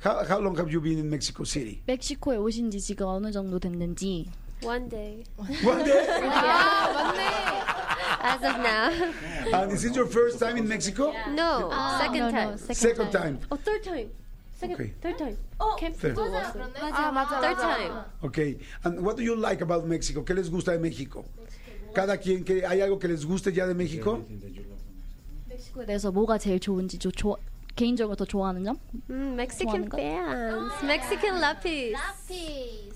How, 0.00 0.24
how 0.24 0.38
long 0.38 0.56
have 0.56 0.70
you 0.70 0.80
been 0.80 0.98
in 0.98 1.10
Mexico 1.10 1.44
City? 1.44 1.82
멕시코에 1.86 2.36
오신 2.36 2.70
지 2.70 2.80
지금 2.80 3.06
어느 3.06 3.32
정도 3.32 3.58
됐는지 3.58 4.26
One 4.62 4.88
day. 4.88 5.22
One 5.64 5.84
day. 5.84 6.06
As 8.20 8.42
of 8.42 8.58
now. 8.58 8.90
And 9.54 9.72
is 9.72 9.84
it 9.84 9.94
your 9.94 10.06
first 10.06 10.38
time 10.40 10.56
in 10.56 10.66
Mexico? 10.66 11.12
No. 11.32 11.70
second 11.98 12.18
no, 12.18 12.26
no, 12.26 12.30
time. 12.30 12.58
second, 12.58 12.74
Second 12.74 13.10
time. 13.12 13.38
Oh, 13.52 13.56
third 13.56 13.82
time. 13.84 14.10
Second, 14.58 14.74
Okay. 14.74 14.92
third 15.00 15.18
time. 15.18 15.36
아 15.60 17.12
맞아 17.12 17.40
Third 17.40 17.56
맞아. 17.56 17.76
time. 17.78 17.92
Okay. 18.24 18.58
And 18.84 19.00
what 19.04 19.16
do 19.16 19.22
you 19.22 19.36
like 19.36 19.62
about 19.62 19.86
Mexico? 19.86 20.22
¿Qué 20.24 20.34
les 20.34 20.50
gusta 20.50 20.72
de 20.72 20.78
México? 20.78 21.24
Cada 21.94 22.16
quien, 22.18 22.42
que 22.44 22.66
¿hay 22.66 22.80
algo 22.80 22.98
que 22.98 23.06
les 23.08 23.24
guste 23.24 23.52
ya 23.52 23.66
de 23.66 23.74
México? 23.74 24.24
멕시코에 25.48 25.86
대해서 25.86 26.10
뭐가 26.10 26.38
제일 26.38 26.58
좋은지 26.60 26.98
저, 26.98 27.10
조, 27.12 27.36
개인적으로 27.78 28.16
더 28.16 28.24
좋아하는 28.24 28.64
점? 28.64 28.76
Mm, 29.08 29.34
Mexican 29.38 29.84
fans. 29.90 30.84
Mexican 30.84 31.40
lapis. 31.40 31.94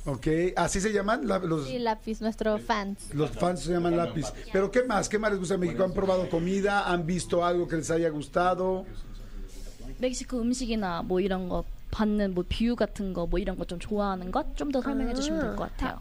Ok. 0.04 0.52
¿Así 0.56 0.80
se 0.80 0.92
llaman? 0.92 1.26
La- 1.28 1.38
los, 1.38 1.68
Y 1.70 1.78
lápiz, 1.78 2.20
nuestros 2.20 2.60
fans. 2.62 3.14
los 3.14 3.30
fans 3.30 3.60
se 3.62 3.72
llaman 3.72 3.96
lápiz. 3.96 4.26
Pero 4.52 4.70
¿qué 4.70 4.82
más? 4.82 5.08
¿Qué 5.08 5.18
más 5.18 5.30
les 5.30 5.38
gusta 5.38 5.54
de 5.54 5.58
México? 5.58 5.84
¿Han 5.84 5.92
probado 5.92 6.28
comida? 6.28 6.90
¿Han 6.90 7.06
visto 7.06 7.44
algo 7.44 7.68
que 7.68 7.76
les 7.76 7.90
haya 7.90 8.10
gustado? 8.10 8.84
멕시코 10.00 10.40
음식이나 10.40 11.02
뭐 11.02 11.20
이런 11.20 11.48
거 11.48 11.64
받는 11.92 12.34
뭐 12.34 12.42
뷰 12.48 12.74
같은 12.74 13.12
거 13.14 13.26
뭐 13.26 13.38
이런 13.38 13.56
거 13.56 13.64
좀 13.64 13.78
좋아하는 13.78 14.32
것 14.32 14.56
좀 14.56 14.72
더 14.72 14.82
설명해 14.82 15.14
주시면 15.14 15.38
될 15.40 15.54
것 15.56 15.70
같아요. 15.76 16.00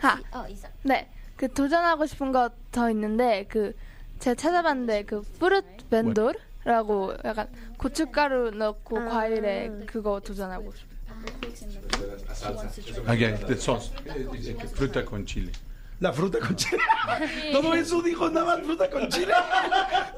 하. 0.00 0.20
어, 0.32 0.48
있어. 0.48 0.68
네, 0.82 1.08
그 1.36 1.48
도전하고 1.52 2.04
싶은 2.06 2.32
거 2.32 2.50
더 2.70 2.90
있는데 2.90 3.46
그 3.48 3.74
제가 4.18 4.34
찾아봤는데 4.34 5.04
그 5.04 5.22
프루트 5.38 5.84
벤돌 5.90 6.34
라고 6.63 7.13
약간 7.23 7.47
고춧가루 7.77 8.51
넣고 8.51 8.95
과일에 9.05 9.69
그거 9.85 10.19
도전하고 10.19 10.71
싶어요. 10.73 10.95
Okay, 13.07 13.37
the 13.47 13.55
sauce. 13.57 13.91
Eh, 14.05 14.25
eh, 14.33 14.55
eh, 14.59 14.67
Fruta 14.73 15.03
con 15.05 15.25
chile. 15.25 15.51
La 16.01 16.11
fruta 16.11 16.39
con 16.39 16.55
chile. 16.55 16.77
Todo 17.53 17.73
eso 17.73 18.01
dijo 18.01 18.29
nada 18.29 18.45
más 18.57 18.61
fruta 18.65 18.89
con 18.89 19.07
chile. 19.09 19.33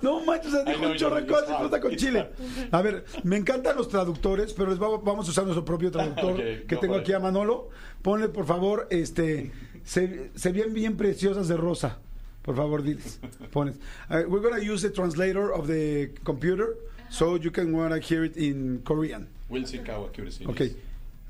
No 0.01 0.21
manches, 0.25 0.47
o 0.53 0.63
sea, 0.63 0.63
dijo 0.63 0.85
un 0.87 0.95
chorro 0.97 1.15
de 1.17 1.27
cosas, 1.27 1.57
fruta 1.59 1.79
con 1.79 1.95
chile. 1.95 2.29
A 2.71 2.81
ver, 2.81 3.05
me 3.23 3.37
encantan 3.37 3.75
los 3.77 3.87
traductores, 3.87 4.53
pero 4.53 4.71
les 4.71 4.81
va- 4.81 4.97
vamos 4.97 5.27
a 5.27 5.31
usar 5.31 5.43
nuestro 5.43 5.63
propio 5.63 5.91
traductor 5.91 6.31
Ok, 6.31 6.37
que 6.67 6.75
go 6.75 6.81
tengo 6.81 6.93
for 6.95 7.01
aquí 7.01 7.11
it. 7.11 7.17
a 7.17 7.19
Manolo. 7.19 7.69
Ponle, 8.01 8.27
por 8.29 8.45
favor, 8.47 8.87
este, 8.89 9.51
se, 9.83 10.31
se 10.35 10.51
ven 10.51 10.73
bien 10.73 10.97
preciosas 10.97 11.47
de 11.47 11.57
rosa. 11.57 11.99
Por 12.43 12.55
favor, 12.55 12.81
diles. 12.81 13.19
Pones. 13.51 13.75
Uh, 14.09 14.23
we're 14.27 14.39
going 14.41 14.55
to 14.55 14.63
use 14.63 14.81
the 14.81 14.89
translator 14.89 15.51
of 15.53 15.67
the 15.67 16.09
computer 16.23 16.75
so 17.09 17.35
you 17.35 17.51
can 17.51 17.71
want 17.75 17.93
to 17.93 17.99
hear 17.99 18.23
it 18.23 18.37
in 18.37 18.81
Korean. 18.85 19.27
Will 19.49 19.65
see 19.65 19.79
how 19.85 20.05
accuracy 20.05 20.45
Ok, 20.45 20.61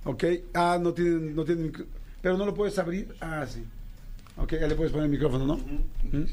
ok. 0.06 0.24
Ah, 0.54 0.78
no 0.82 0.92
tienen, 0.94 1.36
no 1.36 1.44
tienen, 1.44 1.66
micro- 1.72 1.86
pero 2.22 2.38
no 2.38 2.46
lo 2.46 2.54
puedes 2.54 2.78
abrir. 2.80 3.16
Ah, 3.22 3.46
sí. 3.48 3.64
Ok, 4.38 4.54
ya 4.60 4.68
le 4.68 4.76
puedes 4.76 4.92
poner 4.92 5.06
el 5.06 5.12
micrófono, 5.12 5.46
¿no? 5.46 5.58
¿Mm? 5.58 6.24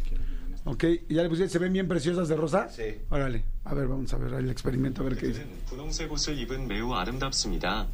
Ok, 0.66 0.84
¿y 1.08 1.14
ya 1.14 1.22
le 1.22 1.28
pusiste, 1.28 1.48
¿se 1.50 1.58
ven 1.58 1.72
bien 1.72 1.86
preciosas 1.88 2.28
de 2.28 2.36
rosa? 2.36 2.68
Sí. 2.70 2.96
Órale, 3.10 3.42
a 3.64 3.74
ver, 3.74 3.86
vamos 3.86 4.12
a 4.14 4.18
ver 4.18 4.32
el 4.34 4.50
experimento, 4.50 5.02
a 5.02 5.04
ver 5.04 5.16
qué 5.16 5.26
dice. 5.28 5.44
분홍색 5.68 6.10
옷을 6.12 6.38
입은 6.38 6.66
매우 6.68 6.92
아름답습니다. 6.94 7.86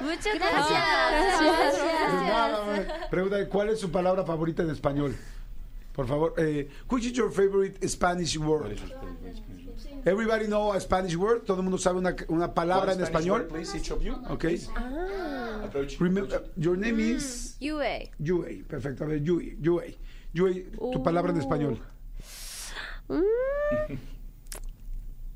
Muchas 0.01 0.33
Pregunta, 3.10 3.48
¿cuál 3.48 3.70
es 3.70 3.80
su 3.80 3.90
palabra 3.90 4.24
favorita 4.24 4.62
en 4.62 4.70
español? 4.70 5.14
Por 5.92 6.06
favor, 6.06 6.34
eh, 6.36 6.68
which 6.90 7.06
is 7.06 7.12
your 7.12 7.30
favorite 7.32 7.88
Spanish 7.88 8.36
word? 8.36 8.78
Everybody 10.04 10.46
know 10.46 10.72
a 10.72 10.80
Spanish 10.80 11.16
word? 11.16 11.44
¿Todo 11.44 11.58
el 11.58 11.62
mundo 11.64 11.78
sabe 11.78 11.98
una, 11.98 12.14
una 12.28 12.52
palabra 12.52 12.92
en 12.92 13.00
español? 13.00 13.48
Please, 13.48 13.76
each 13.76 13.90
of 13.90 14.02
you. 14.02 14.14
Ok. 14.28 14.44
Approach. 15.64 15.98
Remember, 15.98 16.44
your 16.56 16.76
name 16.76 17.00
is... 17.00 17.56
UA. 17.60 18.10
Yue, 18.18 18.62
perfecto. 18.68 19.04
A 19.04 19.08
ver, 19.08 19.22
Yue, 19.22 19.56
Yue. 19.60 19.96
Yue, 20.32 20.66
tu 20.92 21.02
palabra 21.02 21.32
en 21.32 21.40
español. 21.40 21.80
Mm. 23.08 23.96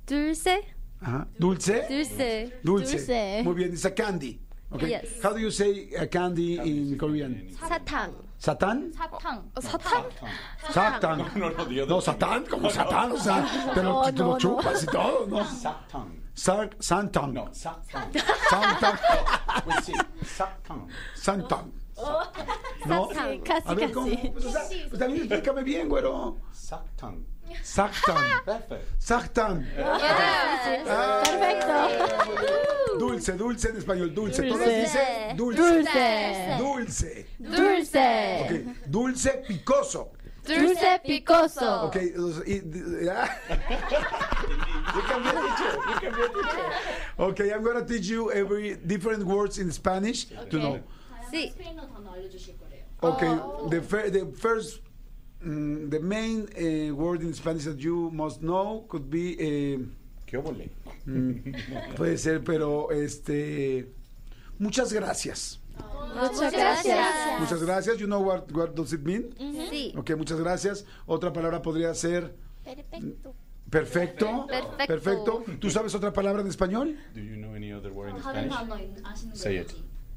Dulce. 0.06 0.60
Ajá. 1.00 1.26
Dulce. 1.38 1.86
Dulce. 1.88 2.52
Dulce. 2.62 2.96
Dulce. 2.96 3.42
Muy 3.44 3.54
bien, 3.54 3.74
a 3.82 3.90
candy. 3.94 4.38
Okay. 4.72 4.90
Yes. 4.90 5.22
How 5.22 5.32
do 5.32 5.40
you 5.40 5.50
say 5.50 5.88
uh, 5.98 6.06
candy 6.06 6.58
in 6.58 6.96
Korean? 6.96 7.48
사탕. 7.58 8.14
¿Satán? 8.40 8.92
Satán. 8.94 9.50
¿Satán? 9.60 10.04
Satán. 10.72 11.18
No, 11.18 11.48
no, 11.50 11.56
no, 11.56 11.64
Dios 11.66 11.88
no 11.88 12.00
Satán, 12.00 12.46
como 12.48 12.70
Satán, 12.70 13.12
o 13.12 13.18
sea, 13.18 13.44
lo, 13.76 14.38
chupas 14.38 14.84
y 14.84 14.86
todo. 14.86 15.44
Satán. 15.44 16.22
Santang. 16.78 17.34
No, 17.34 17.52
Satán. 17.52 18.12
Santang. 18.48 18.98
Pues 19.64 19.84
sí, 19.84 19.92
Satán. 20.24 21.72
¿No? 22.90 23.08
Casi, 23.08 23.38
casi, 23.40 23.68
A 23.68 23.74
ver, 23.74 23.92
¿cómo? 23.92 24.06
Pues, 24.32 24.44
o 24.44 24.50
sea, 24.52 24.62
pues 24.88 24.98
también 24.98 25.22
explícame 25.22 25.62
bien, 25.62 25.88
güero. 25.88 26.36
Satang. 26.52 27.24
Sactan. 27.62 28.44
Perfect. 28.44 28.84
Sactan. 29.00 29.68
Perfecto. 31.24 31.88
Dulce, 32.98 33.32
dulce 33.32 33.68
en 33.70 33.76
español, 33.78 34.14
dulce. 34.14 34.42
Dulce. 34.42 34.58
Todas 34.64 34.68
dicen 34.82 35.36
dulce. 35.36 35.62
Dulce. 35.62 36.56
Dulce. 36.58 37.26
Dulce. 37.38 38.40
Ok, 38.44 38.52
dulce 38.86 39.30
picoso. 39.48 40.12
Dulce 40.46 41.00
picoso. 41.04 41.84
Ok, 41.86 41.96
y- 41.96 43.08
ah. 43.08 43.28
You 44.94 45.02
can 45.02 45.22
be 45.22 45.28
a 45.28 45.32
teacher. 45.32 45.72
You 45.88 46.00
can 46.00 46.12
be 46.12 46.22
a 46.22 46.28
teacher. 46.28 46.72
okay, 47.18 47.50
I'm 47.52 47.62
gonna 47.62 47.84
teach 47.86 48.06
you 48.08 48.30
every 48.32 48.76
different 48.76 49.24
words 49.24 49.58
in 49.58 49.70
Spanish 49.72 50.26
to 50.26 50.58
know. 50.58 50.80
Sí. 51.30 51.54
Okay, 53.02 53.28
oh. 53.28 53.68
the, 53.68 53.80
fir 53.80 54.10
the 54.10 54.26
first, 54.36 54.80
mm, 55.44 55.90
the 55.90 56.00
main 56.00 56.48
uh, 56.52 56.94
word 56.94 57.22
in 57.22 57.32
Spanish 57.32 57.64
that 57.64 57.78
you 57.78 58.10
must 58.12 58.42
know 58.42 58.84
could 58.88 59.10
be. 59.10 59.34
Uh, 59.34 59.86
¿Qué 60.26 60.36
obole? 60.38 60.70
Mm, 61.06 61.94
puede 61.96 62.18
ser, 62.18 62.40
pero 62.44 62.90
este. 62.90 63.86
Muchas 64.58 64.92
gracias. 64.92 65.58
Muchas 66.14 66.52
gracias. 66.52 67.40
Muchas 67.40 67.62
gracias. 67.62 67.98
You 67.98 68.06
know 68.06 68.20
what, 68.20 68.52
what 68.52 68.74
does 68.74 68.92
it 68.92 69.02
mean? 69.02 69.34
Mm 69.38 69.54
-hmm. 69.54 69.70
Sí. 69.70 69.94
Ok, 69.96 70.10
muchas 70.16 70.38
gracias. 70.38 70.84
Otra 71.06 71.32
palabra 71.32 71.62
podría 71.62 71.94
ser. 71.94 72.34
Perfecto. 72.64 73.34
Perfecto. 73.70 74.46
Perfecto. 74.46 74.86
Perfecto. 74.86 75.44
¿Tú 75.60 75.70
sabes 75.70 75.94
otra 75.94 76.12
palabra 76.12 76.42
en 76.42 76.48
español? 76.48 76.98
Do 77.14 77.20
you 77.20 77.36
know 77.36 77.54
any 77.54 77.72
other 77.72 77.92
word 77.92 78.10
in 78.10 78.20
Spanish? 78.20 78.52
Say 79.34 79.56
it. 79.58 79.72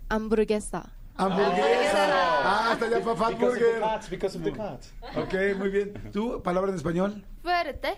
Hamburguesa. 0.09 0.91
Hamburguesa. 1.15 2.07
Ah, 2.45 2.69
hasta 2.71 2.89
ya 2.89 3.01
fue 3.01 3.15
Fat 3.15 3.37
Burger. 3.39 3.79
cats, 3.79 4.09
because 4.09 4.37
of 4.37 4.43
the 4.43 4.51
cats. 4.51 4.91
Ok, 5.15 5.33
muy 5.57 5.69
bien. 5.69 5.93
¿Tú, 6.11 6.41
palabra 6.41 6.71
en 6.71 6.75
español? 6.77 7.23
Fuerte. 7.41 7.97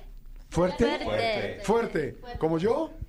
¿Fuerte? 0.49 0.99
Fuerte. 0.99 1.59
Fuerte. 1.63 2.17
¿Como 2.39 2.57
yo? 2.57 2.91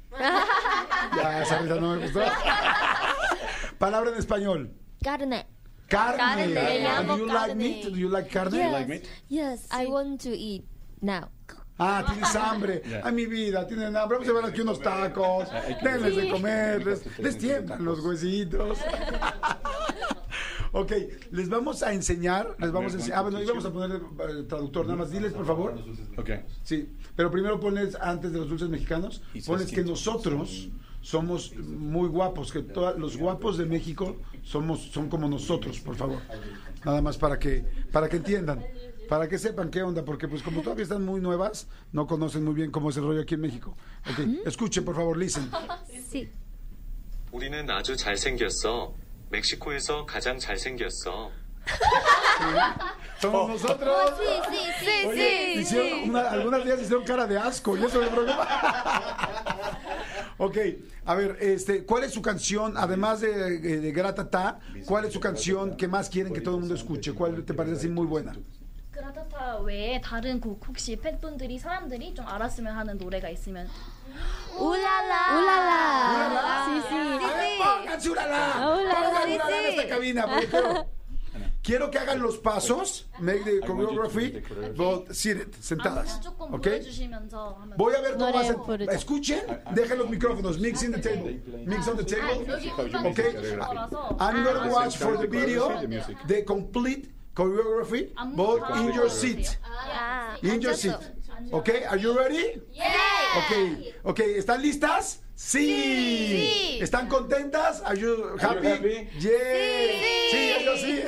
Ya, 1.17 1.43
esa 1.43 1.59
risa 1.59 1.75
no 1.77 1.95
me 1.95 2.03
gustó. 2.03 2.21
Palabra 3.79 4.11
en 4.11 4.17
español. 4.19 4.71
Carne. 5.03 5.47
Carne. 5.89 6.17
Carne, 6.19 6.47
le 6.49 7.05
Do 7.07 7.17
you 7.17 7.27
like 7.27 7.39
carne. 7.39 7.55
meat? 7.57 7.85
Do 7.85 7.97
you 7.97 8.09
like 8.09 8.31
carne? 8.31 8.57
Yes. 8.57 8.73
like 8.73 8.89
meat? 8.89 9.09
Yes, 9.29 9.69
I 9.71 9.87
want 9.87 10.21
to 10.23 10.31
eat 10.31 10.65
now. 11.03 11.29
Ah, 11.79 12.03
tienes 12.09 12.35
hambre. 12.35 12.83
Yeah. 12.87 13.03
Ay, 13.05 13.13
mi 13.13 13.27
vida, 13.27 13.67
tienen 13.67 13.95
hambre. 13.95 14.17
Vamos 14.19 14.29
a 14.29 14.33
llevar 14.33 14.51
aquí 14.51 14.63
unos 14.63 14.81
tacos. 14.81 15.49
Denles 15.83 16.17
de 16.17 16.31
comer. 16.31 16.85
Les, 16.87 17.19
les 17.19 17.37
tiemblan 17.39 17.85
los 17.85 18.01
huesitos. 18.01 18.79
ok, 20.72 20.92
les 21.32 21.50
vamos 21.50 21.84
a 21.84 21.94
enseñar. 21.94 22.56
Les 22.60 22.72
vamos 22.72 22.94
a 22.94 22.98
enseñar. 22.98 23.20
Ah, 23.20 23.22
bueno, 23.24 23.42
íbamos 23.42 23.66
a 23.66 23.72
poner 23.72 24.02
el 24.30 24.48
traductor. 24.48 24.86
Nada 24.86 24.98
más, 24.98 25.12
diles, 25.12 25.34
por 25.34 25.46
favor. 25.46 25.76
Okay. 26.18 26.42
Sí, 26.64 26.90
pero 27.16 27.30
primero 27.32 27.60
ponles 27.60 27.96
antes 28.00 28.32
de 28.32 28.40
los 28.40 28.50
dulces 28.50 28.70
mexicanos, 28.70 29.22
Y 29.34 29.42
se 29.42 29.48
ponles 29.48 29.68
que 29.68 29.76
siente. 29.76 29.92
nosotros 29.92 30.70
somos 31.02 31.56
muy 31.58 32.08
guapos, 32.10 32.52
que 32.52 32.62
toda- 32.62 32.94
los 32.94 33.18
guapos 33.18 33.58
de 33.58 33.66
México 33.66 34.18
somos 34.44 34.82
son 34.92 35.10
como 35.10 35.28
nosotros, 35.28 35.80
por 35.80 35.96
favor. 35.96 36.20
Nada 36.86 37.02
más 37.02 37.18
para 37.18 37.38
que 37.40 37.64
para 37.92 38.08
que 38.08 38.18
entiendan, 38.18 38.64
para 39.10 39.28
que 39.28 39.38
sepan 39.38 39.70
qué 39.70 39.82
onda, 39.84 40.06
porque 40.06 40.28
pues 40.28 40.42
como 40.44 40.62
todavía 40.62 40.84
están 40.84 41.04
muy 41.04 41.20
nuevas, 41.20 41.68
no 41.92 42.06
conocen 42.08 42.44
muy 42.46 42.54
bien 42.54 42.72
cómo 42.72 42.90
es 42.92 42.98
el 42.98 43.04
rollo 43.04 43.22
aquí 43.22 43.34
en 43.36 43.42
México. 43.42 43.76
Ok, 44.10 44.46
escuchen, 44.46 44.86
por 44.86 44.96
favor, 44.96 45.18
listen. 45.18 45.50
Sí. 46.10 46.30
우리는 47.32 47.70
아주 47.70 47.96
잘생겼어. 47.96 48.94
멕시코에서 49.30 50.06
가장 50.06 50.38
잘생겼어. 50.40 51.32
Somos 53.22 53.50
nosotros. 53.50 54.14
sí, 54.18 54.60
sí, 54.84 55.08
Oye, 55.08 55.54
sí, 55.56 55.60
hicieron 55.62 55.88
sí. 56.04 56.10
una- 56.10 56.30
algunas 56.32 56.66
días 56.66 56.82
hicieron 56.82 57.04
cara 57.06 57.28
de 57.28 57.38
asco 57.38 57.78
y 57.78 57.84
eso 57.86 58.00
me 58.02 58.08
preocupa. 58.08 58.48
ok, 60.38 60.58
a 61.06 61.16
ver, 61.16 61.38
este, 61.40 61.86
¿cuál 61.86 62.04
es 62.04 62.14
su 62.14 62.22
canción, 62.22 62.78
además 62.78 63.22
de, 63.22 63.60
de 63.60 63.92
Gratata, 63.92 64.60
cuál 64.88 65.06
es 65.06 65.14
su 65.14 65.20
canción 65.20 65.78
que 65.78 65.88
más 65.88 66.10
quieren 66.10 66.34
que 66.34 66.42
todo 66.42 66.56
el 66.56 66.62
mundo 66.62 66.76
escuche? 66.76 67.14
¿Cuál 67.14 67.44
te 67.46 67.54
parece 67.54 67.76
así 67.78 67.88
muy 67.90 68.08
buena? 68.08 68.34
그라타타 68.92 69.60
외에 69.64 70.02
다른 70.02 70.40
곡 70.42 70.60
혹시 70.68 70.98
팬분들이 70.98 71.58
사람들이 71.58 72.14
좀 72.14 72.28
알았으면 72.28 72.76
하는 72.76 72.98
노래가 72.98 73.30
있으면 73.30 73.68
Ulala. 74.60 75.40
Ulala. 75.40 76.66
Sí, 76.68 76.82
sí. 76.90 76.96
A 77.24 77.34
ver, 77.34 77.58
pónganse 77.58 78.10
ulala. 78.10 78.68
Ulala, 78.68 79.10
Pongan 79.10 79.15
quiero, 81.63 81.91
que 81.91 81.99
hagan 81.99 82.21
los 82.21 82.39
pasos, 82.39 83.07
make 83.21 83.45
the 83.45 83.61
choreography, 83.61 84.43
but 84.77 85.13
seated, 85.13 85.53
sentadas. 85.61 86.21
¿Ok? 86.39 86.69
Voy 87.77 87.95
a 87.95 88.01
ver 88.01 88.17
cómo 88.17 88.39
hacen. 88.39 88.57
Escuchen, 88.91 89.41
dejen 89.75 89.99
los 89.99 90.09
micrófonos. 90.09 90.59
Mix 90.59 90.83
in 90.83 90.93
the 90.93 91.01
table. 91.01 91.41
Mix 91.67 91.89
on 91.89 91.97
the 91.97 92.05
table. 92.05 92.47
¿Ok? 93.05 93.21
I'm 94.21 94.45
going 94.45 94.63
to 94.63 94.71
watch 94.71 94.97
for 94.97 95.17
the 95.17 95.27
video 95.27 95.81
the 96.27 96.45
complete 96.45 97.11
choreography, 97.35 98.13
both 98.35 98.63
ah, 98.65 98.81
in 98.81 98.95
your 98.95 99.11
seat. 99.11 99.59
In 100.43 100.61
your 100.61 100.75
seat. 100.75 100.97
¿Ok? 101.53 101.69
Are 101.91 101.99
you 101.99 102.17
ready? 102.17 102.61
Yeah. 102.73 102.87
Ok. 103.39 103.53
Ok, 104.05 104.21
¿están 104.21 104.63
listas? 104.63 105.21
Sí. 105.37 106.79
¿Están 106.81 107.09
contentas? 107.09 107.83
Are 107.85 108.01
you 108.01 108.37
happy? 108.41 108.67
happy? 108.69 109.09
Yeah. 109.21 109.33
Sí, 110.31 110.53
ellos 110.59 110.81
sí. 110.81 111.03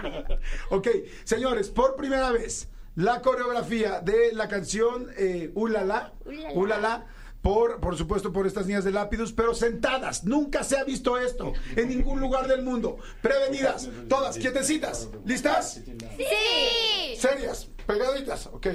ok, 0.70 0.88
señores, 1.24 1.68
por 1.70 1.96
primera 1.96 2.30
vez, 2.30 2.68
la 2.94 3.20
coreografía 3.20 4.00
de 4.00 4.32
la 4.32 4.46
canción 4.46 5.10
eh, 5.18 5.50
Ulala, 5.56 6.12
Ulala. 6.24 6.52
Ulala, 6.54 7.06
por, 7.42 7.80
por 7.80 7.96
supuesto, 7.96 8.32
por 8.32 8.46
estas 8.46 8.66
niñas 8.66 8.84
de 8.84 8.92
Lápidus, 8.92 9.32
pero 9.32 9.52
sentadas. 9.52 10.22
Nunca 10.22 10.62
se 10.62 10.78
ha 10.78 10.84
visto 10.84 11.18
esto 11.18 11.52
en 11.74 11.88
ningún 11.88 12.20
lugar 12.20 12.46
del 12.46 12.62
mundo. 12.62 12.98
Prevenidas, 13.20 13.88
todas, 14.08 14.38
quietecitas. 14.38 15.08
¿Listas? 15.24 15.82
Sí. 16.16 17.16
Serias, 17.16 17.68
pegaditas, 17.84 18.46
ok. 18.46 18.68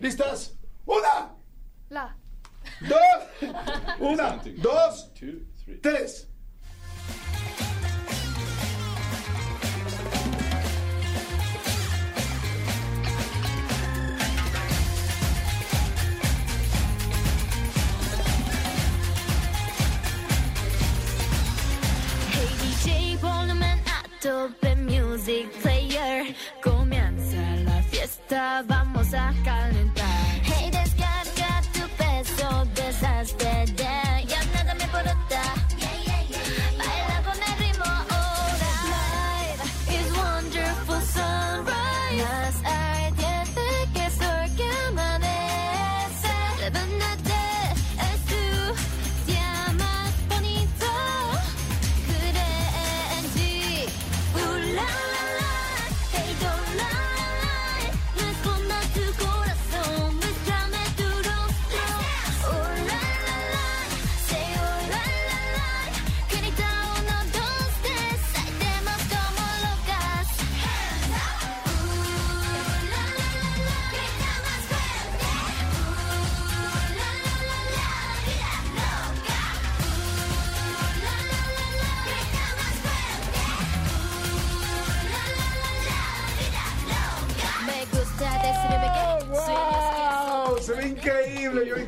¿Listas? 0.00 0.54
Una, 0.86 1.34
라. 1.90 2.16
Dos, 2.80 3.50
una, 3.98 4.40
dos, 4.56 5.10
tres. 5.82 6.28
The 24.60 24.76
music 24.76 25.50
player. 25.62 26.34
Comienza 26.62 27.56
la 27.64 27.82
fiesta, 27.82 28.62
vamos 28.66 29.12
a 29.14 29.32
calentar. 29.44 29.97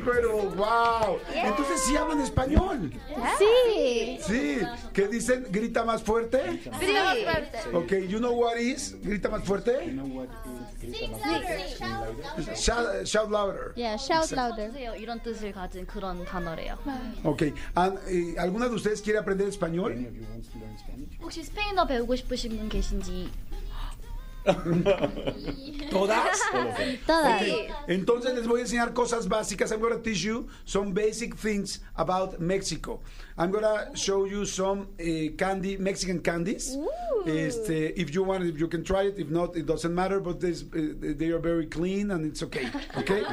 encuentro. 0.00 0.36
¡Wow! 0.56 1.18
Entonces 1.34 1.80
sí 1.84 1.96
hablan 1.96 2.20
español. 2.20 2.92
Sí. 3.38 4.18
Sí. 4.20 4.58
¿Qué 4.92 5.08
dicen? 5.08 5.46
¿Grita 5.50 5.84
más 5.84 6.02
fuerte? 6.02 6.60
Ok, 7.72 7.92
you 8.08 8.18
know 8.18 8.32
what 8.32 8.56
is? 8.56 8.96
¿Grita 9.02 9.28
más 9.28 9.44
fuerte? 9.44 9.94
Shout, 12.54 13.06
shout 13.06 13.30
louder. 13.30 13.72
Yeah, 13.76 13.96
shout 13.96 14.32
louder. 14.32 14.68
하세요 14.68 14.94
이런 14.96 15.20
뜻을 15.20 15.52
가진 15.52 15.86
그런 15.86 16.24
단어래요. 16.24 16.78
Ok. 17.24 17.52
Ah, 17.74 17.92
eh, 18.08 18.34
¿Alguna 18.38 18.68
de 18.68 18.74
ustedes 18.74 19.02
quiere 19.02 19.18
aprender 19.18 19.48
español? 19.48 19.94
혹시 21.20 21.42
스페인어 21.42 21.86
배우고 21.86 22.14
싶으신 22.16 22.56
분 22.56 22.68
계신지 22.68 23.30
¿Todas? 25.91 26.39
Todas. 27.05 27.43
Entonces 27.87 28.33
les 28.33 28.47
voy 28.47 28.59
a 28.59 28.63
enseñar 28.63 28.93
cosas 28.93 29.27
básicas. 29.27 29.71
I'm 29.71 29.79
going 29.79 29.93
to 29.93 30.01
teach 30.01 30.23
you 30.23 30.47
some 30.65 30.93
basic 30.93 31.35
things 31.35 31.81
about 31.95 32.39
Mexico. 32.39 32.99
I'm 33.37 33.51
going 33.51 33.63
to 33.63 33.95
show 33.95 34.25
you 34.25 34.45
some 34.45 34.87
uh, 34.99 35.35
candy, 35.37 35.77
Mexican 35.77 36.19
candies. 36.19 36.77
Este, 37.25 37.93
if 37.95 38.13
you 38.13 38.23
want, 38.23 38.43
if 38.43 38.59
you 38.59 38.67
can 38.67 38.83
try 38.83 39.03
it. 39.03 39.19
If 39.19 39.29
not, 39.29 39.55
it 39.55 39.65
doesn't 39.65 39.93
matter. 39.93 40.19
But 40.19 40.39
this, 40.39 40.63
uh, 40.63 40.93
they 41.01 41.29
are 41.29 41.39
very 41.39 41.67
clean 41.67 42.11
and 42.11 42.25
it's 42.25 42.41
okay. 42.43 42.67
Okay? 42.97 43.23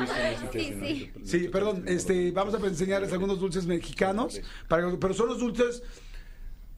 Sí, 1.25 1.49
perdón. 1.49 1.85
Este, 1.87 2.31
vamos 2.33 2.55
a 2.55 2.59
enseñarles 2.59 3.12
algunos 3.12 3.40
dulces 3.40 3.66
mexicanos. 3.66 4.40
Para, 4.68 4.97
pero 4.99 5.14
son 5.14 5.29
los 5.29 5.40
dulces. 5.40 5.83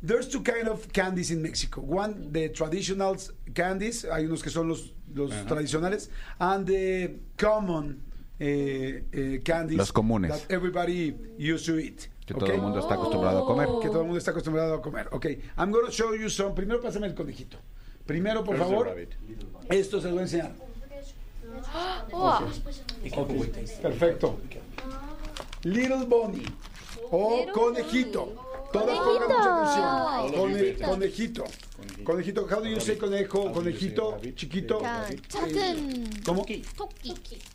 There's 0.03 0.29
two 0.29 0.43
kind 0.43 0.69
of 0.69 0.91
candies 0.93 1.31
in 1.31 1.43
Mexico. 1.43 1.83
One, 1.83 2.33
the 2.33 2.49
traditional 2.49 3.17
candies. 3.55 4.05
Hay 4.05 4.25
unos 4.25 4.43
que 4.43 4.51
son 4.51 4.69
los, 4.69 4.93
los 5.15 5.31
tradicionales. 5.47 6.09
And 6.39 6.67
the 6.67 7.11
common 7.37 8.03
eh, 8.39 9.03
eh, 9.13 9.41
candies. 9.45 9.79
Los 9.79 9.93
comunes. 9.93 10.31
That 10.31 10.51
everybody 10.51 11.15
used 11.37 11.67
to 11.67 11.79
eat. 11.79 12.09
Que 12.25 12.35
todo 12.35 12.47
okay? 12.47 12.57
el 12.57 12.63
mundo 12.63 12.81
está 12.81 12.95
acostumbrado 12.95 13.43
a 13.43 13.47
comer. 13.47 13.67
Que 13.83 13.89
todo 13.89 14.01
el 14.01 14.07
mundo 14.07 14.19
está 14.19 14.31
acostumbrado 14.31 14.75
a 14.75 14.81
comer. 14.81 15.09
Ok. 15.13 15.27
I'm 15.59 15.71
going 15.71 15.85
to 15.85 15.93
show 15.93 16.15
you 16.15 16.31
some. 16.31 16.55
Primero 16.55 16.81
pásame 16.81 17.07
el 17.07 17.15
conejito. 17.15 17.59
Primero, 18.07 18.43
por 18.43 18.57
favor. 18.57 18.97
Esto 19.69 20.01
se 20.01 20.07
lo 20.09 20.15
voy 20.15 20.21
a 20.21 20.23
enseñar. 20.23 20.53
우와. 22.13 22.43
Ok, 23.17 23.31
Perfecto. 23.83 24.41
Little 25.65 26.07
Bonnie. 26.07 26.47
O 27.11 27.47
conejito. 27.53 28.50
Todas 28.72 28.98
pongan 28.98 29.28
mucha 29.30 29.50
atención. 29.56 30.42
Cone- 30.42 30.78
conejito. 30.86 31.44
Conejito. 32.04 32.42
How 32.50 32.62
do 32.62 32.68
you 32.70 32.80
say 32.80 32.98
conejo? 32.98 33.52
Conejito. 33.52 34.18
Chiquito. 34.36 34.80
그러니까 34.80 35.10
작은 35.30 36.10
¿Cómo? 36.26 36.46
토끼. 36.46 36.64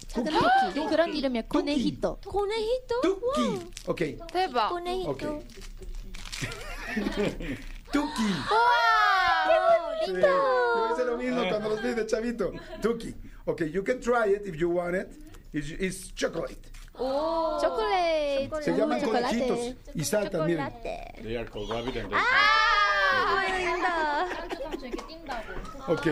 작은 0.08 0.32
토끼. 0.32 0.86
그런 0.88 1.14
이름이야. 1.14 1.42
코네히토. 1.48 2.16
코네히토? 2.24 3.00
Tuki. 3.02 3.66
Ok. 3.86 4.18
대박. 4.32 4.70
코네히토. 4.70 5.10
Ok. 5.10 5.44
Tuki. 7.92 8.22
¡Qué 9.46 10.06
Sí, 10.06 10.12
bonito! 10.12 10.28
Yo 10.28 10.94
hice 10.94 11.04
lo 11.04 11.16
mismo 11.18 11.48
cuando 11.48 11.68
los 11.70 11.82
vi 11.82 11.92
de 11.94 12.06
chavito. 12.06 12.52
Tuki. 12.80 13.14
Ok, 13.46 13.62
you 13.72 13.82
can 13.82 14.00
try 14.00 14.28
it 14.32 14.46
if 14.46 14.56
you 14.56 14.70
want 14.70 14.94
it. 14.96 15.08
It's, 15.52 15.70
it's 15.78 16.12
chocolate. 16.14 16.56
초콜릿. 17.60 18.50
Se 18.64 18.72
llaman 18.76 19.00
초콜릿. 19.00 19.22
conejitos. 19.30 19.74
Y 19.94 20.04
saltan, 20.04 20.46
miren. 20.46 20.72
They 21.22 21.36
are 21.36 21.48
called 21.48 21.70
rabbit 21.70 21.96
and 21.96 22.12
아, 22.12 22.20
Ok. 25.88 26.06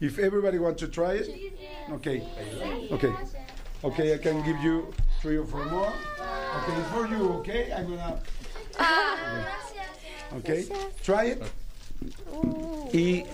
If 0.00 0.18
everybody 0.18 0.58
wants 0.58 0.80
to 0.82 0.88
try 0.88 1.14
it. 1.14 1.28
Okay. 1.92 2.22
Okay. 2.92 3.12
Okay, 3.84 4.14
I 4.14 4.18
can 4.18 4.42
give 4.42 4.58
you 4.62 4.92
three 5.22 5.36
or 5.38 5.46
four 5.46 5.64
more. 5.66 5.92
Okay, 5.92 6.74
it's 6.80 6.90
for 6.90 7.06
you, 7.06 7.32
okay? 7.40 7.72
I'm 7.72 7.86
gonna. 7.86 8.20
Okay, 10.38 10.66
try 11.02 11.24
it. 11.36 11.42
Y 12.92 13.24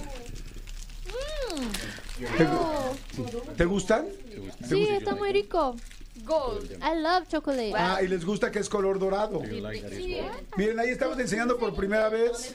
¿Te, 2.37 2.45
gu- 2.45 3.57
¿Te 3.57 3.65
gustan? 3.65 4.07
¿Te 4.07 4.67
Sí, 4.69 4.75
gustan? 4.81 4.97
está 4.99 5.15
muy 5.15 5.33
rico. 5.33 5.77
Gold. 6.26 6.72
I 6.82 7.00
love 7.02 7.28
chocolate. 7.28 7.74
Ah, 7.76 8.02
y 8.02 8.08
les 8.08 8.26
gusta 8.26 8.52
que 8.52 8.60
es 8.60 8.70
color 8.70 9.00
dorado. 9.00 9.42
Miren, 9.42 10.80
ahí 10.80 10.90
estamos 10.90 11.18
enseñando 11.20 11.58
por 11.58 11.74
primera 11.76 12.10
vez. 12.10 12.54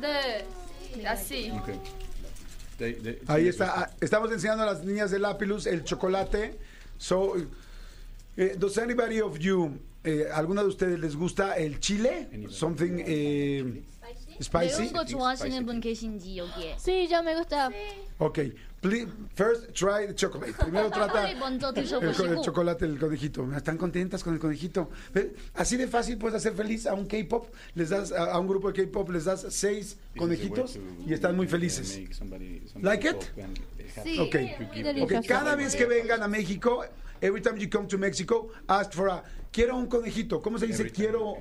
네. 0.00 0.44
así. 1.06 1.50
Okay. 1.62 1.78
They- 2.78 2.94
they- 2.94 3.18
Ahí 3.28 3.48
está. 3.48 3.72
ah, 3.82 3.90
Estamos 4.00 4.30
enseñando 4.32 4.62
a 4.64 4.66
las 4.66 4.84
niñas 4.84 5.10
de 5.10 5.18
Lapilus 5.18 5.66
el 5.66 5.84
chocolate. 5.84 6.58
So, 6.98 7.34
eh, 8.36 8.56
does 8.58 8.78
anybody 8.78 9.20
of 9.20 9.38
you, 9.38 9.78
eh, 10.04 10.26
alguna 10.32 10.62
de 10.62 10.68
ustedes 10.68 10.98
les 10.98 11.14
gusta 11.16 11.54
el 11.56 11.78
chile? 11.80 12.28
Something 12.50 13.02
eh, 13.06 13.82
spicy. 14.41 14.81
매운 14.83 14.93
거 14.93 15.05
좋아하시는 15.05 15.65
분 15.65 15.79
계신지 15.79 16.37
여기에. 16.37 16.75
Sí, 16.77 17.07
ya 17.09 17.19
me 17.21 17.35
gusta. 17.35 17.69
Ok. 18.19 18.53
Please, 18.79 19.07
first 19.35 19.73
try 19.73 20.05
the 20.05 20.13
chocolate. 20.15 20.53
Primero 20.57 20.89
trata 20.91 21.25
초콜릿 21.27 21.37
먼저 21.39 21.69
el, 21.69 21.73
co- 21.73 21.79
el 21.79 21.85
드셔보시고 22.13 22.41
chocolate, 22.43 22.85
el 22.85 22.99
conejito. 22.99 23.47
¿Están 23.55 23.77
contentas 23.77 24.23
con 24.23 24.33
el 24.35 24.39
conejito? 24.39 24.89
Ve, 25.13 25.33
Así 25.55 25.77
de 25.77 25.87
fácil 25.87 26.17
puedes 26.19 26.35
hacer 26.35 26.53
feliz 26.53 26.85
a 26.85 26.93
un 26.93 27.07
K-pop. 27.07 27.47
Les 27.73 27.89
das 27.89 28.11
a 28.11 28.31
a 28.33 28.39
un 28.39 28.47
grupo 28.47 28.71
de 28.71 28.85
K-pop 28.85 29.09
les 29.09 29.25
das 29.25 29.45
seis 29.49 29.97
conejitos 30.15 30.77
y 31.07 31.13
están 31.13 31.35
muy 31.35 31.47
felices. 31.47 31.99
Like 32.81 33.09
it? 33.09 33.17
Sí. 34.03 34.19
Ok. 34.19 34.33
Delicioso. 34.73 35.17
Ok, 35.19 35.25
cada 35.27 35.55
vez 35.55 35.75
que 35.75 35.85
vengan 35.85 36.21
a 36.21 36.27
México, 36.27 36.85
every 37.19 37.41
time 37.41 37.57
you 37.59 37.67
come 37.69 37.87
to 37.87 37.97
Mexico, 37.97 38.49
ask 38.67 38.93
for 38.93 39.09
a 39.09 39.23
quiero 39.51 39.75
un 39.75 39.87
conejito. 39.87 40.39
¿Cómo 40.39 40.59
se 40.59 40.67
dice 40.67 40.89
quiero? 40.91 41.37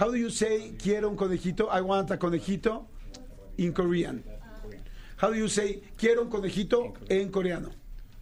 How 0.00 0.10
do 0.10 0.16
you 0.16 0.28
say 0.30 0.72
quiero 0.78 1.08
un 1.08 1.16
conejito? 1.16 1.68
I 1.70 1.80
want 1.80 2.10
a 2.10 2.16
conejito 2.18 2.86
in 3.56 3.72
Korean. 3.72 4.22
How 5.16 5.30
do 5.30 5.36
you 5.38 5.48
say 5.48 5.80
quiero 5.96 6.22
un 6.22 6.30
conejito 6.30 6.92
en 7.08 7.30
coreano? 7.30 7.70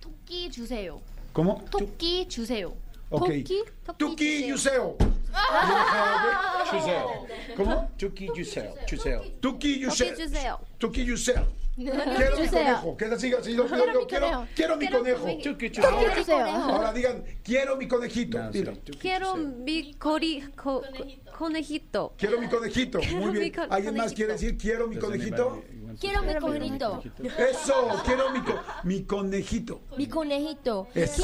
토끼 0.01 0.51
주세요. 0.51 1.01
¿Cómo? 1.33 1.65
토끼 1.71 2.29
주세요. 2.29 2.77
Ok. 3.11 3.43
토끼? 3.43 3.65
Tuki 3.99 4.49
Yuseo. 4.49 4.97
주세요. 6.71 7.27
¿Cómo? 7.57 7.91
Tuki 7.99 8.29
주세요. 8.35 8.75
주세요. 8.87 9.23
Tuki 9.41 9.83
Yuseo. 9.83 10.15
주세요. 10.15 10.59
Tuki 10.79 11.03
Yuseo. 11.03 11.05
Quiero 11.05 11.05
mi 11.05 11.07
주세요. 11.07 11.58
Quiero 11.80 12.38
mi 12.38 12.48
conejo. 12.48 12.98
Que 12.98 13.06
así, 13.06 13.34
así 13.34 13.54
lo 13.54 13.68
yo. 13.68 14.08
Quiero, 14.08 14.48
quiero 14.54 14.78
mi 14.78 14.90
conejo. 14.90 15.28
Ahora 16.64 16.92
digan, 16.94 17.24
quiero 17.44 17.78
mi 17.78 17.88
conejito. 17.88 18.40
Quiero 19.00 19.36
mi 19.38 19.94
conejito. 19.94 20.84
Quiero 22.18 22.42
mi 22.42 22.50
conejito. 22.50 23.00
Muy 23.16 23.32
bien. 23.32 23.54
¿Alguien 23.70 23.96
más 23.96 24.14
quiere 24.14 24.34
decir 24.34 24.58
quiero 24.58 24.88
mi 24.88 24.98
conejito? 24.98 25.64
Quiero 26.00 26.22
mi 26.24 26.36
conejito. 26.36 27.04
Eso, 27.38 28.02
quiero 28.06 28.32
mi, 28.32 28.40
mi 28.84 29.06
conejito. 29.06 29.82
Mi 29.98 30.06
oh, 30.06 30.10
conejito. 30.10 30.88
Quiero 30.94 31.16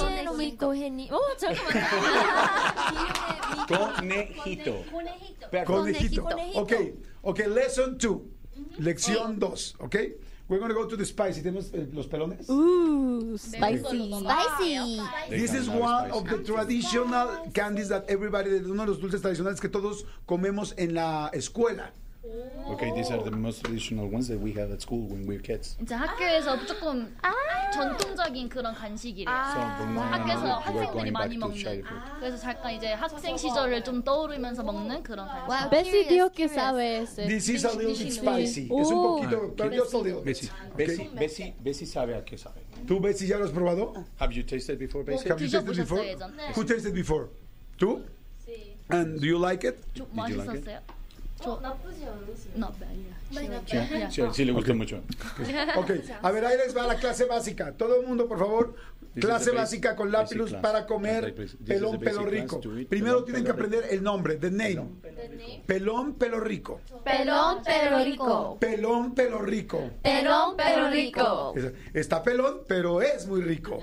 mi 4.02 4.26
conejito. 4.26 4.84
Oh, 4.92 5.04
Conejito. 5.66 5.66
Conejito. 5.66 6.24
Conejito. 6.24 6.60
Ok, 6.60 6.74
ok, 7.24 7.40
lesson 7.48 7.98
two. 7.98 8.26
Lección 8.78 9.40
dos. 9.40 9.76
¿ok? 9.80 9.96
We're 10.48 10.60
going 10.60 10.70
to 10.70 10.76
go 10.76 10.86
to 10.86 10.96
the 10.96 11.06
spicy. 11.06 11.42
¿Tenemos 11.42 11.74
eh, 11.74 11.88
los 11.92 12.06
pelones? 12.06 12.48
Ooh, 12.50 13.36
spicy. 13.36 14.14
Spicy. 14.14 15.02
This 15.30 15.56
is 15.56 15.68
one 15.68 16.12
of 16.12 16.30
the 16.30 16.38
traditional 16.44 17.50
candies 17.52 17.90
that 17.90 18.06
everybody, 18.08 18.52
uno 18.52 18.86
de 18.86 18.92
los 18.92 19.00
dulces 19.00 19.22
tradicionales 19.22 19.60
que 19.60 19.70
todos 19.70 20.06
comemos 20.28 20.76
en 20.78 20.94
la 20.94 21.32
escuela. 21.34 21.92
Okay, 22.71 22.93
these 22.95 23.11
are 23.11 23.23
the 23.23 23.31
most 23.35 23.65
traditional 23.65 24.07
ones 24.07 24.29
that 24.29 24.39
we 24.39 24.53
have 24.53 24.71
at 24.71 24.81
school 24.83 25.09
when 25.09 25.27
we're 25.27 25.41
kids. 25.43 25.77
이제 25.81 25.95
학교에서 25.95 26.55
조금 26.67 27.11
전통적인 27.75 28.49
그런 28.49 28.75
간식이래요. 28.75 29.27
So 29.53 29.61
when 29.81 29.97
we- 29.97 30.05
학교에서 30.05 30.45
we're 30.45 30.61
학생들이 30.61 30.93
going 30.93 31.13
back 31.13 31.13
많이 31.13 31.35
to 31.35 31.41
먹는. 31.41 31.57
childhood. 31.57 32.01
그래서 32.21 32.37
잠깐 32.37 32.75
이제 32.75 32.93
학생 32.93 33.37
시절을 33.37 33.83
좀 33.83 34.03
떠오르면서 34.05 34.63
먹는 34.63 35.03
그런 35.03 35.27
간식. 35.27 35.49
Wow, 35.49 35.71
Bessie 35.71 36.05
curious, 36.05 36.09
dijo 36.09 36.29
que 36.31 36.47
curious. 36.47 36.55
sabe 36.55 36.99
ese. 37.03 37.27
This 37.27 37.49
is 37.49 37.65
a 37.65 37.73
little 37.73 37.97
bit 37.97 38.13
spicy. 38.13 38.65
Es 38.71 38.91
un 38.91 38.99
Oh. 38.99 39.17
poquito, 39.17 39.55
pero 39.57 39.71
just 39.75 39.95
a 39.95 39.99
little 39.99 40.23
bit. 40.23 40.25
Bessie, 40.25 40.51
Bessie, 40.77 41.11
Bessie, 41.19 41.55
Bessie 41.65 41.87
sabe 41.87 42.15
a 42.15 42.23
qué 42.23 42.37
sabe. 42.39 42.61
¿Tú, 42.87 43.01
Betsy, 43.01 43.27
ya 43.29 43.39
lo 43.39 43.45
has 43.45 43.53
probado? 43.53 44.05
Have 44.21 44.33
you 44.37 44.43
tasted 44.45 44.79
before, 44.79 45.03
Bessie? 45.05 45.29
Have 45.29 45.41
you 45.41 45.49
tasted 45.49 45.65
드셔보셨어요, 45.67 45.89
before? 45.89 46.05
예전에? 46.05 46.53
Who 46.55 46.65
tasted 46.65 46.95
before? 46.95 47.29
¿Tú? 47.79 48.05
And 48.91 49.19
do 49.21 49.27
you 49.27 49.39
like 49.39 49.65
it? 49.67 49.81
좀 49.95 50.07
you 50.29 50.37
like 50.37 50.55
it? 50.59 50.65
맛있었어요? 50.69 50.81
저 51.43 51.59
나쁘지 51.61 52.05
않았어요. 52.05 52.53
No, 52.57 52.73
Sí, 53.31 53.77
sí, 54.11 54.23
sí 54.33 54.45
le 54.45 54.53
gustó 54.53 54.75
mucho. 54.75 55.03
Ok, 55.77 55.91
a 56.21 56.31
ver, 56.33 56.45
ahí 56.45 56.57
les 56.59 56.77
va 56.77 56.87
la 56.87 56.97
clase 56.97 57.25
básica. 57.25 57.73
Todo 57.73 58.01
el 58.01 58.07
mundo, 58.07 58.27
por 58.29 58.39
favor, 58.39 58.75
This 59.01 59.04
is 59.04 59.04
clase 59.16 59.52
básica 59.52 59.96
con 59.96 60.10
class. 60.10 60.34
para 60.62 60.86
comer 60.86 61.34
pelón, 61.66 62.00
pelo 62.00 62.26
rico. 62.26 62.60
Primero 62.90 63.24
tienen 63.24 63.44
que 63.44 63.54
pelo 63.54 63.66
rico. 63.68 63.76
aprender 63.78 63.86
el 63.94 64.04
nombre, 64.04 64.36
the 64.36 64.52
name. 64.52 64.90
Pelón, 65.66 66.14
pelo 66.16 66.40
rico. 66.40 66.82
Pelón, 67.04 67.60
pero 67.64 68.04
rico. 68.04 68.58
Pelón, 68.60 69.14
pelo 69.16 69.42
rico. 69.42 69.90
Pelón, 70.02 70.56
pero 70.58 70.90
rico. 70.90 71.54
Es- 71.56 71.74
Está 71.94 72.22
pelón, 72.24 72.62
pero 72.68 73.02
es 73.02 73.26
muy 73.28 73.42
rico. 73.42 73.80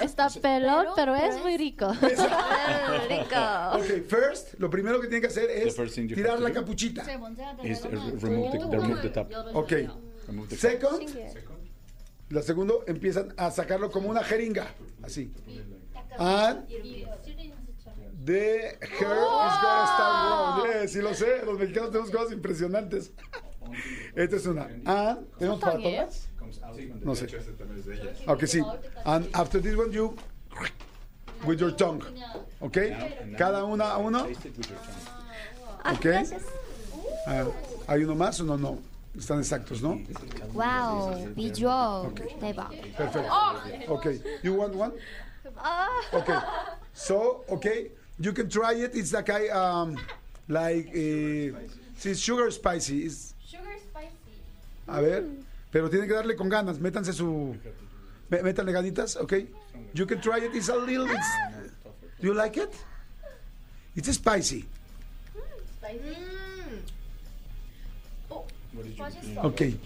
Está 0.00 0.28
pelón, 0.30 0.86
pero 0.94 1.14
es 1.16 1.38
muy 1.42 1.56
rico. 1.58 1.86
Ok, 1.88 3.84
first, 4.08 4.54
lo 4.58 4.70
primero 4.70 5.00
que 5.00 5.06
tienen 5.08 5.22
que 5.22 5.28
hacer 5.28 5.50
es 5.50 5.74
The 5.74 5.82
first 5.82 5.94
thing 5.94 6.08
you 6.08 6.14
tirar 6.14 6.32
have 6.32 6.38
to 6.40 6.44
la 6.44 6.48
do 6.50 6.54
capuchita. 6.60 7.02
Ok. 9.54 9.72
Second, 10.56 11.08
la 12.30 12.42
segundo, 12.42 12.84
empiezan 12.86 13.32
a 13.36 13.50
sacarlo 13.50 13.90
como 13.90 14.08
una 14.08 14.22
jeringa, 14.22 14.66
así. 15.02 15.32
And 16.18 16.66
the 18.24 18.78
hair 18.80 19.16
is 19.16 19.56
gonna 19.62 19.86
start 19.86 20.64
growing. 20.64 20.80
Yeah, 20.80 20.88
sí 20.88 21.02
lo 21.02 21.14
sé, 21.14 21.44
los 21.44 21.58
mexicanos 21.58 21.90
tenemos 21.90 22.10
cosas 22.10 22.32
impresionantes. 22.32 23.12
Esta 24.14 24.36
es 24.36 24.46
una. 24.46 24.64
And, 24.84 25.26
¿tenemos 25.38 25.60
para 25.60 25.78
todas? 25.78 26.28
No 27.02 27.14
sé. 27.14 27.26
Ok, 28.26 28.44
sí. 28.46 28.62
And 29.04 29.28
after 29.34 29.60
this 29.60 29.76
one, 29.76 29.92
you 29.92 30.16
with 31.44 31.58
your 31.58 31.72
tongue. 31.72 32.02
Ok? 32.60 32.78
Cada 33.36 33.64
una 33.64 33.90
a 33.92 33.98
uno. 33.98 34.26
Ok. 35.84 36.06
Ah, 37.26 37.44
¿Hay 37.88 38.04
uno 38.04 38.14
más 38.14 38.40
o 38.40 38.44
no? 38.44 38.56
No. 38.56 38.78
Están 39.18 39.38
exactos, 39.38 39.80
¿no? 39.82 39.98
Wow, 40.52 41.32
visual. 41.34 42.12
대박. 42.40 42.70
Perfecto. 42.96 43.30
Okay. 43.88 44.20
You 44.42 44.54
want 44.54 44.74
one? 44.74 44.92
Okay. 46.12 46.38
So, 46.92 47.44
okay, 47.48 47.90
you 48.18 48.32
can 48.32 48.48
try 48.48 48.74
it. 48.74 48.94
It's 48.94 49.12
like 49.12 49.30
I 49.30 49.48
um 49.48 49.96
like 50.48 50.88
uh, 50.94 51.58
it's 52.04 52.20
sugar 52.20 52.50
spicy. 52.50 53.04
It's, 53.06 53.34
Sugar 53.46 53.76
spicy. 53.78 54.36
a 54.88 55.00
ver, 55.00 55.24
pero 55.72 55.88
tienen 55.88 56.08
que 56.08 56.14
darle 56.14 56.36
con 56.36 56.48
ganas. 56.48 56.78
Métanse 56.78 57.12
su 57.12 57.56
mé- 58.30 58.42
métanle 58.42 58.72
ganitas, 58.72 59.16
okay? 59.16 59.46
You 59.94 60.04
can 60.06 60.20
try 60.20 60.38
it. 60.44 60.54
It's 60.54 60.68
a 60.68 60.76
little 60.76 61.06
bit. 61.06 61.20
Do 62.20 62.26
you 62.26 62.34
like 62.34 62.56
it? 62.58 62.72
It's 63.94 64.12
spicy. 64.12 64.64
Okay. 69.43 69.79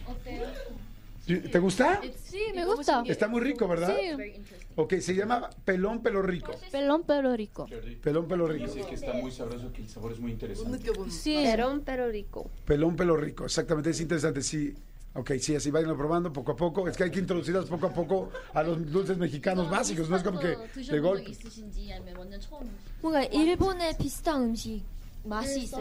¿Te 1.26 1.60
gusta? 1.60 2.02
Sí, 2.24 2.40
me 2.54 2.66
gusta. 2.66 3.04
Está 3.06 3.28
muy 3.28 3.42
rico, 3.42 3.68
¿verdad? 3.68 3.96
Sí. 3.98 4.44
Ok, 4.76 4.96
se 5.00 5.16
llama 5.16 5.50
pelón 5.64 6.04
pelo 6.04 6.22
rico. 6.22 6.52
Pelón, 6.72 7.04
pero 7.08 7.36
rico. 7.36 7.68
Pelón 8.04 8.28
pelo 8.28 8.48
rico. 8.48 8.66
Dice 8.66 8.88
que 8.88 8.96
está 8.96 9.14
muy 9.14 9.32
sabroso, 9.32 9.72
que 9.74 9.82
el 9.82 9.90
sabor 9.90 10.12
es 10.12 10.20
muy 10.20 10.34
interesante. 10.34 10.92
Sí. 11.10 11.36
Perón, 11.44 11.82
pero 11.84 12.10
rico. 12.10 12.50
Pelón 12.66 12.96
pelo 12.96 13.18
rico, 13.18 13.46
exactamente, 13.46 13.90
es 13.90 14.02
interesante, 14.02 14.42
sí. 14.42 14.76
Ok, 15.18 15.32
sí, 15.40 15.56
así 15.56 15.72
vayan 15.72 15.96
probando 15.96 16.32
poco 16.34 16.52
a 16.52 16.56
poco. 16.58 16.90
Es 16.90 16.98
que 16.98 17.06
hay 17.06 17.12
que 17.12 17.20
introducirlas 17.20 17.66
poco 17.66 17.88
a 17.88 17.94
poco 17.94 18.32
a 18.54 18.62
los 18.64 18.92
dulces 18.92 19.18
mexicanos 19.18 19.70
básicos. 19.70 20.10
No 20.10 20.18
es 20.18 20.24
como 20.24 20.40
que 20.42 20.50
de 20.50 20.58
드셔본 20.74 20.92
적 20.92 21.02
golpe. 21.02 21.32
있으신지 21.32 21.94
아니면 21.94 22.18
완전 22.18 22.42
처음? 22.42 22.70
뭔가 23.02 23.24
일본의 23.24 23.98
비슷한 23.98 24.44
음식 24.44 24.84
macizo. 25.25 25.81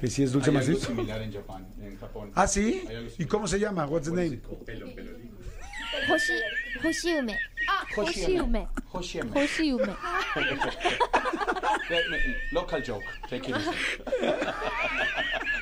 Que 0.00 0.08
si 0.08 0.22
es 0.22 0.32
dulce 0.32 0.50
macizo. 0.50 0.86
similar 0.86 1.22
en 1.22 1.32
Japón, 1.32 1.66
en 1.80 1.96
Japón. 1.98 2.32
¿Ah, 2.34 2.46
sí? 2.46 2.84
¿Y 3.18 3.24
cómo 3.26 3.46
se 3.46 3.58
llama? 3.58 3.86
What's 3.86 4.08
the 4.08 4.12
name? 4.14 4.40
Pelo, 4.64 4.94
pelo. 4.94 5.12
Hoshi, 6.08 6.32
hoshiume. 6.82 7.38
Ah, 7.68 7.86
hoshiume. 7.96 8.68
Hoshiume. 8.92 9.32
Hoshiume. 9.32 9.96
Wait, 11.90 12.04
wait, 12.10 12.36
Local 12.52 12.80
joke. 12.80 13.02
Take 13.28 13.48
it 13.48 13.56
easy. 13.56 13.70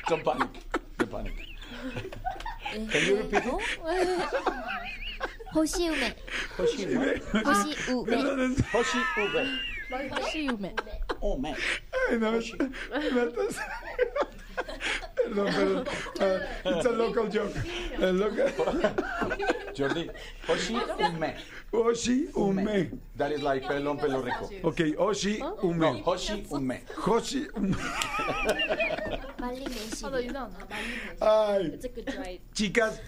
Don't 0.07 0.23
panic. 0.23 0.49
Don't 0.97 1.11
panic. 1.11 1.33
Can 2.71 3.05
you 3.05 3.17
repeat 3.17 3.45
it? 3.45 3.53
Hoshiume. 5.53 6.15
Hoshiume. 6.57 7.21
Hoshiume. 7.43 8.55
Hoshiume. 8.71 9.59
Hoshiume. 9.91 10.71
Oh, 11.25 11.35
un 11.35 11.41
mes. 11.41 11.55
Ay, 12.09 12.19
no, 12.19 12.27
oh, 12.27 12.31
me 12.99 13.31
Perdón, 15.15 15.47
perdón. 15.55 15.87
Uh, 16.19 16.39
ah, 16.65 16.69
it's 16.69 16.85
a 16.85 16.91
local 16.91 17.27
joke. 17.29 17.55
A 18.01 18.11
local... 18.11 18.47
Jordi, 19.73 20.09
Oshi 20.47 20.75
ah, 20.75 21.07
Ume. 21.07 21.33
Oshi 21.71 22.27
Ume. 22.35 22.99
That 23.15 23.31
is 23.31 23.41
like 23.41 23.63
pelón, 23.63 23.97
pelo 23.99 24.21
rico. 24.21 24.49
Ok, 24.63 24.97
Oshi 24.99 25.39
Ume. 25.63 25.79
No, 25.79 25.93
Hoshi 26.03 26.45
Ume. 26.51 26.81
Hoshi 26.97 27.47
Ume. 27.55 27.75
Oh, 31.21 31.27
Ay, 32.25 32.41
chicas, 32.53 32.99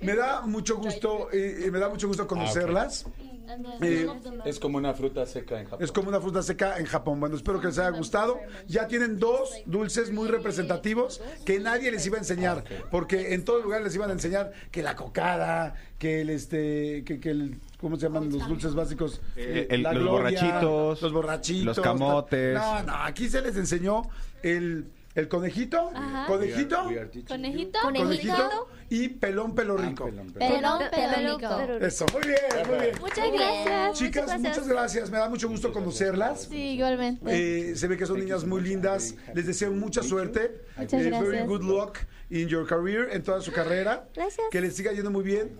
me 0.00 0.14
da 0.14 0.42
mucho 0.46 0.76
gusto, 0.76 1.28
eh, 1.32 1.64
eh 1.66 1.70
me 1.70 1.80
da 1.80 1.88
mucho 1.88 2.06
gusto 2.06 2.26
conocerlas. 2.26 3.04
Ah, 3.06 3.10
okay. 3.10 3.33
Eh, 3.80 4.06
Es 4.44 4.58
como 4.58 4.78
una 4.78 4.94
fruta 4.94 5.26
seca 5.26 5.60
en 5.60 5.64
Japón. 5.66 5.84
Es 5.84 5.92
como 5.92 6.08
una 6.08 6.20
fruta 6.20 6.42
seca 6.42 6.78
en 6.78 6.86
Japón. 6.86 7.20
Bueno, 7.20 7.36
espero 7.36 7.60
que 7.60 7.68
les 7.68 7.78
haya 7.78 7.90
gustado. 7.90 8.38
Ya 8.66 8.86
tienen 8.88 9.18
dos 9.18 9.50
dulces 9.66 10.12
muy 10.12 10.28
representativos 10.28 11.20
que 11.44 11.58
nadie 11.60 11.90
les 11.90 12.06
iba 12.06 12.16
a 12.16 12.20
enseñar, 12.20 12.64
porque 12.90 13.34
en 13.34 13.44
todo 13.44 13.60
lugar 13.60 13.82
les 13.82 13.94
iban 13.94 14.10
a 14.10 14.12
enseñar 14.14 14.52
que 14.70 14.82
la 14.82 14.96
cocada, 14.96 15.74
que 15.98 16.20
el 16.22 16.30
este, 16.30 17.02
que, 17.04 17.20
que 17.20 17.30
el 17.30 17.60
¿Cómo 17.80 17.96
se 17.96 18.02
llaman 18.06 18.30
los 18.30 18.48
dulces 18.48 18.74
básicos? 18.74 19.20
Eh, 19.36 19.66
el- 19.70 19.82
los 19.82 20.08
borrachitos, 20.08 21.02
Los 21.02 21.12
borrachitos. 21.12 21.76
los 21.76 21.80
camotes. 21.80 22.54
No, 22.54 22.82
no, 22.82 22.94
aquí 22.96 23.28
se 23.28 23.42
les 23.42 23.56
enseñó 23.56 24.02
el, 24.42 24.86
el 25.14 25.28
conejito, 25.28 25.90
Ajá. 25.94 26.26
conejito, 26.26 26.82
Conejito. 27.28 27.78
conejito 27.82 28.68
y 28.90 29.08
pelón 29.08 29.54
pelo 29.54 29.76
rico. 29.76 30.06
Pelón, 30.06 30.32
pelón, 30.34 31.40
rico. 31.40 31.84
Eso, 31.86 32.04
muy 32.12 32.22
bien, 32.22 32.66
muy 32.68 32.78
bien. 32.78 32.94
Muchas 33.00 33.32
gracias. 33.32 33.98
Chicas, 33.98 34.40
muchas 34.40 34.68
gracias. 34.68 35.10
Me 35.10 35.18
da 35.18 35.28
mucho 35.28 35.48
gusto 35.48 35.72
conocerlas. 35.72 36.48
Sí, 36.50 36.70
igualmente. 36.72 37.24
Eh, 37.70 37.76
se 37.76 37.86
ve 37.86 37.96
que 37.96 38.06
son 38.06 38.18
niñas 38.18 38.44
muy 38.44 38.60
lindas. 38.62 39.14
Les 39.34 39.46
deseo 39.46 39.70
mucha 39.72 40.02
suerte. 40.02 40.60
Muchas 40.76 41.00
Eh, 41.00 41.10
Very 41.10 41.46
good 41.46 41.62
luck 41.62 41.98
in 42.30 42.48
your 42.48 42.66
career, 42.66 43.08
en 43.12 43.22
toda 43.22 43.40
su 43.40 43.52
carrera. 43.52 44.08
Gracias. 44.14 44.46
Que 44.50 44.60
les 44.60 44.74
siga 44.74 44.92
yendo 44.92 45.10
muy 45.10 45.22
bien 45.24 45.56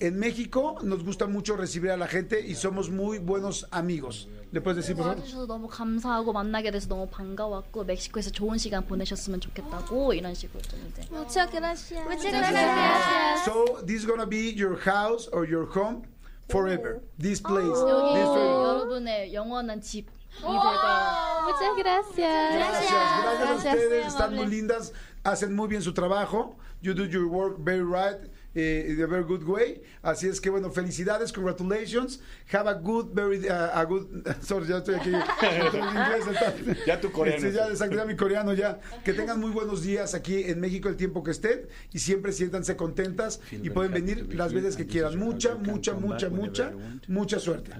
En 0.00 0.16
México 0.16 0.76
nos 0.82 1.02
gusta 1.02 1.26
mucho 1.26 1.56
recibir 1.56 1.90
a 1.90 1.96
la 1.96 2.06
gente 2.06 2.40
y 2.40 2.54
somos 2.54 2.88
muy 2.88 3.18
buenos 3.18 3.66
amigos. 3.72 4.28
¿Le 4.52 4.60
puedes 4.60 4.76
decir, 4.76 4.94
por 4.94 5.06
favor? 5.06 5.18
와주셔서 5.18 5.46
너무 5.46 5.66
감사하고 5.66 6.32
만나게 6.32 6.70
돼서 6.70 6.86
너무 6.88 7.08
반가웠고 7.08 7.82
멕시코에서 7.84 8.30
좋은 8.30 8.58
시간 8.58 8.86
보내셨으면 8.86 9.40
좋겠다고 9.40 10.14
이런 10.14 10.34
식으로 10.34 10.62
좀 10.62 10.78
이제 10.88 11.02
Muchas 11.10 11.50
gracias. 11.50 12.00
Muchas 12.04 12.30
gracias. 12.30 13.44
So, 13.44 13.82
this 13.84 13.98
is 13.98 14.06
gonna 14.06 14.24
be 14.28 14.54
your 14.56 14.78
house 14.78 15.28
or 15.32 15.44
your 15.44 15.66
home 15.66 16.02
forever. 16.48 17.00
This 17.18 17.42
place. 17.42 17.66
여기 17.66 18.14
This 18.14 18.30
place. 18.30 18.54
여러분의 18.54 19.34
영원한 19.34 19.80
집이 19.80 20.06
될 20.06 20.46
거예요. 20.46 21.42
Muchas 21.42 21.76
gracias. 21.76 22.54
Gracias, 22.54 22.90
gracias 22.90 23.66
a 23.66 23.74
ustedes, 23.74 24.06
están 24.06 24.28
amable. 24.32 24.46
muy 24.46 24.46
lindas, 24.54 24.92
hacen 25.24 25.56
muy 25.56 25.66
bien 25.66 25.82
su 25.82 25.92
trabajo. 25.92 26.56
You 26.80 26.94
do 26.94 27.04
your 27.04 27.26
work 27.26 27.58
very 27.58 27.82
right, 27.82 28.16
eh, 28.55 28.97
a 29.03 29.07
very 29.07 29.23
good 29.23 29.43
way. 29.43 29.81
Así 30.01 30.27
es 30.27 30.39
que 30.39 30.49
bueno, 30.49 30.71
felicidades, 30.71 31.31
congratulations. 31.31 32.19
Have 32.51 32.69
a 32.69 32.73
good, 32.73 33.13
very, 33.13 33.47
uh, 33.47 33.69
a 33.73 33.85
good, 33.85 34.07
sorry, 34.41 34.67
ya 34.67 34.77
estoy 34.77 34.95
aquí. 34.95 35.09
inglés, 35.09 36.77
Ya 36.87 36.99
tu 36.99 37.11
coreano. 37.11 37.41
Sí, 37.41 37.51
ya, 37.53 37.67
exacto, 37.67 37.95
ya 37.95 38.05
mi 38.05 38.15
coreano 38.15 38.53
ya. 38.53 38.79
Que 39.03 39.13
tengan 39.13 39.39
muy 39.39 39.51
buenos 39.51 39.81
días 39.83 40.13
aquí 40.13 40.43
en 40.43 40.59
México 40.59 40.89
el 40.89 40.95
tiempo 40.95 41.23
que 41.23 41.31
estén 41.31 41.67
y 41.91 41.99
siempre 41.99 42.31
siéntanse 42.31 42.75
contentas 42.75 43.39
y 43.51 43.69
pueden 43.69 43.91
venir 43.91 44.33
las 44.35 44.53
veces 44.53 44.75
que 44.75 44.85
quieran. 44.85 45.17
Mucha, 45.17 45.55
mucha, 45.55 45.93
mucha, 45.93 46.29
mucha, 46.29 46.71
mucha 47.07 47.39
suerte. 47.39 47.71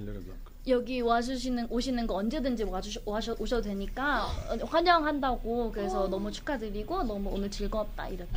여기 0.67 1.01
와주시는 1.01 1.67
오시는 1.69 2.07
거 2.07 2.15
언제든지 2.15 2.63
와주셔 2.63 3.01
와셔, 3.05 3.35
오셔도 3.37 3.63
되니까 3.63 4.25
어, 4.25 4.65
환영한다고 4.65 5.71
그래서 5.71 6.07
너무 6.07 6.31
축하드리고 6.31 7.03
너무 7.03 7.29
오늘 7.29 7.51
즐거웠다 7.51 8.07
이렇게. 8.07 8.31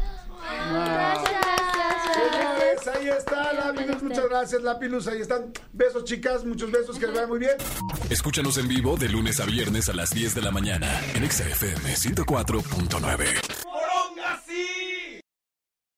Pues 2.76 2.88
ahí 2.88 3.08
está, 3.08 3.52
Lapilus, 3.52 4.02
muchas 4.02 4.28
gracias, 4.28 4.62
Lapilus, 4.62 5.08
ahí 5.08 5.20
están. 5.20 5.52
Besos, 5.72 6.04
chicas, 6.04 6.44
muchos 6.44 6.70
besos, 6.70 6.98
que 6.98 7.06
les 7.06 7.14
vaya 7.14 7.26
muy 7.26 7.38
bien. 7.38 7.56
Escúchanos 8.10 8.58
en 8.58 8.68
vivo 8.68 8.96
de 8.96 9.08
lunes 9.08 9.40
a 9.40 9.44
viernes 9.44 9.88
a 9.88 9.92
las 9.92 10.10
10 10.10 10.34
de 10.34 10.42
la 10.42 10.50
mañana 10.50 11.00
en 11.14 11.24
Exa 11.24 11.44
FM 11.44 11.94
104.9. 11.94 14.85